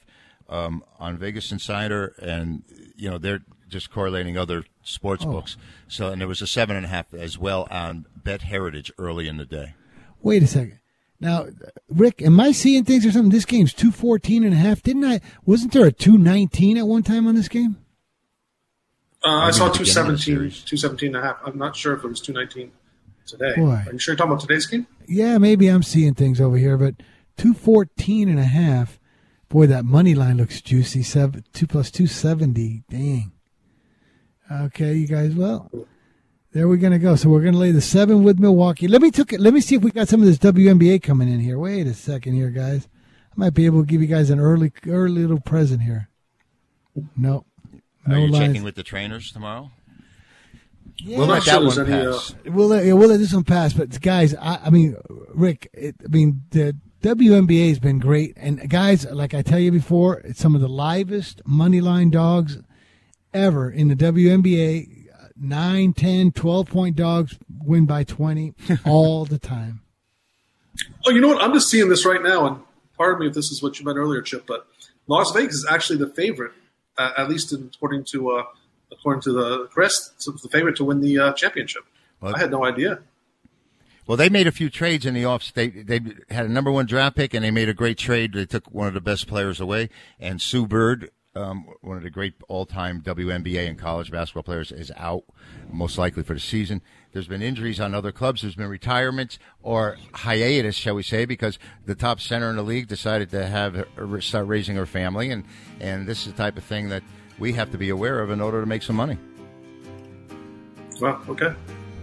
[0.49, 2.63] um, on Vegas Insider, and
[2.95, 5.31] you know they're just correlating other sports Oh.
[5.31, 5.57] books.
[5.89, 9.27] So, and there was a seven and a half as well on Bet Heritage early
[9.27, 9.73] in the day.
[10.21, 10.79] Wait a second.
[11.19, 11.47] Now,
[11.89, 13.31] Rick, am I seeing things or something?
[13.31, 14.81] This game's 214 and a half.
[14.83, 15.21] Didn't I?
[15.45, 17.77] Wasn't there a 219 at one time on this game?
[19.23, 21.37] Uh, I Maybe saw the beginning of the 217, 217 and a half.
[21.45, 22.71] I'm not sure if it was 219
[23.25, 23.53] today.
[23.55, 23.83] Boy.
[23.87, 24.85] Are you sure you're talking about today's game?
[25.07, 26.95] Yeah, maybe I'm seeing things over here, but
[27.37, 28.99] 214 and a half.
[29.49, 31.01] Boy, that money line looks juicy.
[31.01, 32.83] Seven, 2 plus 270.
[32.89, 33.31] Dang.
[34.51, 35.33] Okay, you guys.
[35.33, 35.71] Well,
[36.51, 37.15] there we're going to go.
[37.15, 38.87] So we're going to lay the 7 with Milwaukee.
[38.87, 39.39] Let me took it.
[39.39, 41.57] Let me see if we got some of this WNBA coming in here.
[41.57, 42.87] Wait a second here, guys.
[43.31, 46.09] I might be able to give you guys an early early little present here.
[47.17, 47.45] No.
[48.07, 48.45] No Are you lines.
[48.45, 49.71] checking with the trainers tomorrow?
[50.97, 51.17] Yeah.
[51.17, 52.35] We'll let that sure one there's any, pass.
[52.45, 53.73] We'll let, yeah, we'll let this one pass.
[53.73, 54.95] But guys, I, I mean,
[55.33, 59.71] Rick, it, I mean, the WNBA has been great, and guys, like I tell you
[59.71, 62.59] before, it's some of the livest money line dogs
[63.35, 65.03] ever in the WNBA.
[65.37, 68.53] 9, 10, 12 point dogs win by 20
[68.85, 69.81] all the time.
[71.05, 71.43] Oh, you know what?
[71.43, 72.61] I'm just seeing this right now, and
[72.97, 74.65] pardon me if this is what you meant earlier, Chip, but
[75.07, 76.53] Las Vegas is actually the favorite,
[76.97, 78.43] uh, at least in, according to uh,
[78.91, 81.83] according to the Chris, it's the favorite to win the uh, championship.
[82.21, 82.99] I had no idea.
[84.07, 85.53] Well, they made a few trades in the off.
[85.53, 88.33] They they had a number one draft pick, and they made a great trade.
[88.33, 92.09] They took one of the best players away, and Sue Bird, um, one of the
[92.09, 95.23] great all-time WNBA and college basketball players, is out,
[95.71, 96.81] most likely for the season.
[97.11, 98.41] There's been injuries on other clubs.
[98.41, 102.87] There's been retirements or hiatus, shall we say, because the top center in the league
[102.87, 105.43] decided to have her, start raising her family, and
[105.79, 107.03] and this is the type of thing that
[107.37, 109.17] we have to be aware of in order to make some money.
[111.01, 111.53] Well, okay.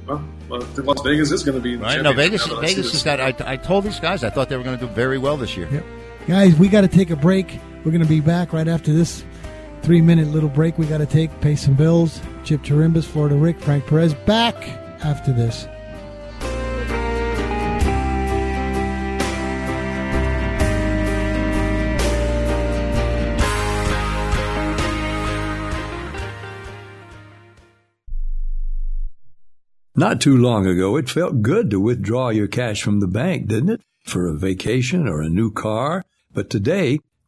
[0.06, 2.02] Well, well Las Vegas is going to be the Right?
[2.02, 2.46] No, Vegas.
[2.46, 3.20] now that Vegas has got.
[3.20, 5.56] I, I told these guys I thought they were going to do very well this
[5.56, 5.82] year.
[6.26, 7.58] Guys, we got to take a break.
[7.84, 9.24] We're going to be back right after this
[9.82, 12.20] three minute little break we got to take, pay some bills.
[12.44, 14.54] Chip Chirimbes, Florida Rick, Frank Perez, back
[15.04, 15.66] after this.
[29.94, 33.70] Not too long ago, it felt good to withdraw your cash from the bank, didn't
[33.70, 33.82] it?
[34.04, 36.04] For a vacation or a new car.
[36.32, 37.00] But today,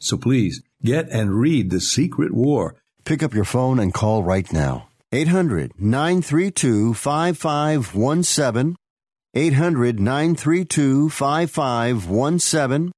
[0.00, 2.76] So please get and read The Secret War.
[3.04, 4.88] Pick up your phone and call right now.
[5.12, 8.76] 800 932 5517.
[9.34, 12.92] 800 932 5517.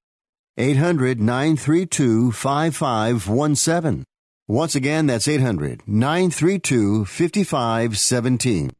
[0.58, 4.04] 800 932 5517.
[4.46, 8.70] Once again, that's 800 932 5517.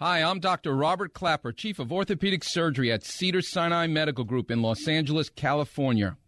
[0.00, 0.74] Hi, I'm Dr.
[0.74, 6.16] Robert Klapper, Chief of Orthopedic Surgery at Cedar Sinai Medical Group in Los Angeles, California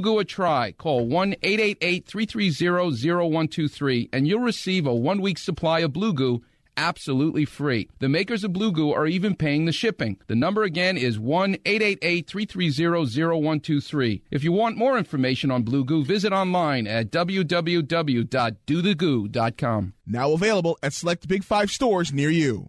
[0.00, 0.72] Goo a try.
[0.72, 6.42] Call 1 888 330 0123 and you'll receive a one week supply of Blue Goo
[6.76, 7.88] absolutely free.
[7.98, 10.18] The makers of Blue Goo are even paying the shipping.
[10.26, 14.22] The number again is 1 888 330 0123.
[14.30, 19.94] If you want more information on Blue Goo, visit online at www.dothegoo.com.
[20.06, 22.68] Now available at select Big Five stores near you.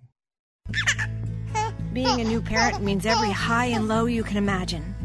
[1.92, 4.96] Being a new parent means every high and low you can imagine.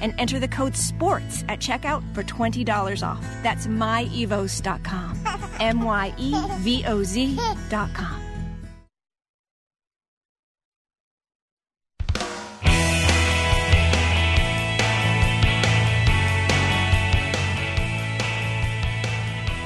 [0.00, 3.24] and enter the code SPORTS at checkout for $20 off.
[3.42, 5.18] That's myevoz.com.
[5.60, 8.20] M Y E V O Z.com.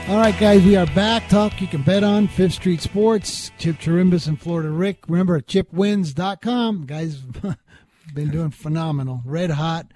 [0.07, 1.29] All right, guys, we are back.
[1.31, 3.51] Talk you can bet on Fifth Street Sports.
[3.57, 5.09] Chip Chirimbes and Florida Rick.
[5.09, 6.85] Remember, chipwins.com.
[6.85, 7.17] Guys,
[8.15, 9.23] been doing phenomenal.
[9.25, 9.87] Red hot.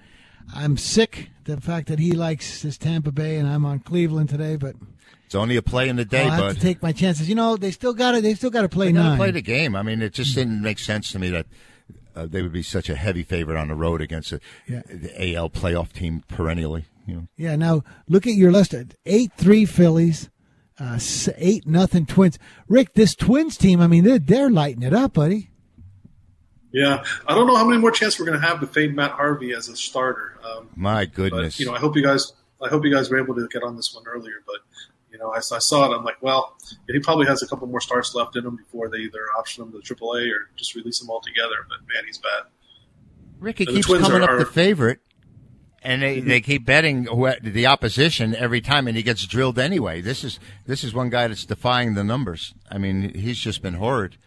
[0.55, 4.55] I'm sick the fact that he likes his Tampa Bay and I'm on Cleveland today,
[4.55, 4.75] but
[5.25, 6.55] it's only a play in the day, I'll have bud.
[6.55, 7.29] to take my chances.
[7.29, 9.17] You know, they still got to they still got to play nine.
[9.17, 9.75] play the game.
[9.75, 11.45] I mean, it just didn't make sense to me that
[12.15, 14.81] uh, they would be such a heavy favorite on the road against a, Yeah.
[14.87, 16.85] the AL playoff team perennially.
[17.05, 18.75] You know, Yeah, now look at your list.
[19.05, 20.29] Eight three Phillies,
[20.79, 20.99] uh,
[21.37, 22.37] eight nothing Twins.
[22.67, 25.49] Rick, this Twins team, I mean, they're they're lighting it up, buddy.
[26.71, 29.11] Yeah, I don't know how many more chances we're going to have to fade Matt
[29.11, 30.37] Harvey as a starter.
[30.43, 31.59] Um, my but goodness.
[31.59, 33.75] you know, I hope you guys, I hope you guys were able to get on
[33.75, 34.43] this one earlier.
[34.45, 34.57] But
[35.11, 35.95] you know, I, I saw it.
[35.97, 36.55] I'm like, well,
[36.87, 39.71] he probably has a couple more starts left in him before they either option him
[39.71, 41.55] to AAA or just release him altogether.
[41.67, 42.43] But man, he's bad.
[43.39, 44.99] Ricky And keeps coming are- up the favorite,
[45.81, 47.05] and they, they keep betting
[47.41, 50.01] the opposition every time, and he gets drilled anyway.
[50.01, 52.53] This is this is one guy that's defying the numbers.
[52.69, 54.17] I mean, he's just been horrid.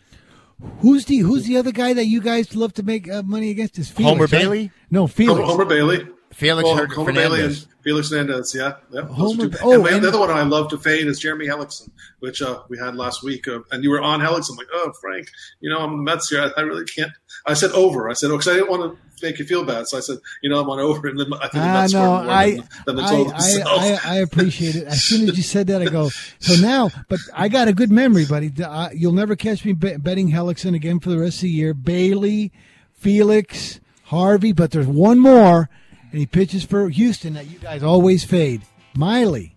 [0.81, 3.79] Who's the Who's the other guy that you guys love to make uh, money against?
[3.79, 4.31] Is Felix, Homer right?
[4.31, 4.71] Bailey?
[4.91, 5.37] No, Felix.
[5.41, 6.07] Homer, Homer Bailey.
[6.33, 8.55] Felix Well, Her- Homer Bailey and Felix Hernandez.
[8.55, 9.03] Yeah, yeah.
[9.03, 11.91] Homer- oh, and, my- and- the other one I love to fade is Jeremy Hellickson,
[12.21, 13.47] which uh, we had last week.
[13.47, 14.53] Uh, and you were on Hellickson.
[14.53, 15.29] I'm like, oh, Frank,
[15.61, 16.41] you know, I'm the Mets here.
[16.57, 17.13] I, I really can't.
[17.47, 18.09] I said over.
[18.09, 19.87] I said, oh, because I didn't want to make you feel bad.
[19.89, 21.09] So I said, you know, I'm on over.
[21.09, 22.07] And then I think I Mets know.
[22.07, 23.99] more I than, than the I, total I.
[24.05, 24.85] I, I appreciate it.
[24.85, 26.11] As soon as you said that, I go.
[26.39, 28.53] So now, but I got a good memory, buddy.
[28.63, 31.75] Uh, you'll never catch me bet- betting Hellickson again for the rest of the year.
[31.75, 32.53] Bailey,
[32.95, 35.69] Felix, Harvey, but there's one more,
[36.11, 38.63] and he pitches for Houston that you guys always fade.
[38.95, 39.52] Miley.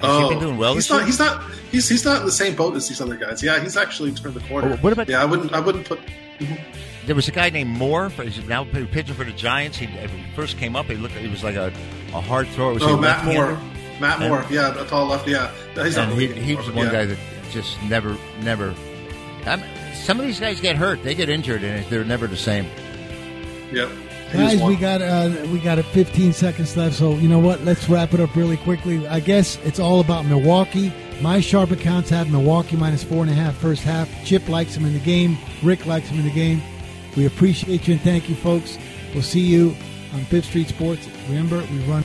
[0.00, 0.98] Has he been oh, doing well Oh, he's not.
[0.98, 1.06] year?
[1.06, 1.42] He's not.
[1.70, 3.42] He's he's not in the same boat as these other guys.
[3.42, 4.72] Yeah, he's actually turned the corner.
[4.72, 5.52] Oh, what about- Yeah, I wouldn't.
[5.52, 5.98] I wouldn't put.
[6.38, 6.54] Mm-hmm.
[7.06, 8.10] There was a guy named Moore.
[8.10, 9.78] He's now pitching for the Giants.
[9.78, 10.86] He, he first came up.
[10.86, 11.14] He looked.
[11.14, 11.72] He was like a,
[12.14, 12.74] a hard thrower.
[12.74, 13.24] Was Oh, Matt?
[13.24, 13.58] Moore.
[14.00, 14.44] Matt And- Moore.
[14.50, 15.26] Yeah, the tall left.
[15.26, 16.12] Yeah, he's not.
[16.12, 17.18] he, he was one but guy that
[17.50, 18.74] just never, never.
[19.46, 19.62] I'm,
[19.94, 21.02] some of these guys get hurt.
[21.02, 22.66] They get injured, and they're never the same.
[23.72, 23.90] Yep.
[24.32, 27.62] Guys, we got uh, we got a 15 seconds left, so you know what?
[27.62, 29.06] Let's wrap it up really quickly.
[29.08, 30.92] I guess it's all about Milwaukee.
[31.22, 34.08] My sharp accounts have Milwaukee minus four and a half first half.
[34.24, 35.38] Chip likes him in the game.
[35.62, 36.60] Rick likes him in the game.
[37.16, 38.78] We appreciate you and thank you, folks.
[39.14, 39.74] We'll see you
[40.12, 41.08] on Fifth Street Sports.
[41.28, 42.04] Remember, we run.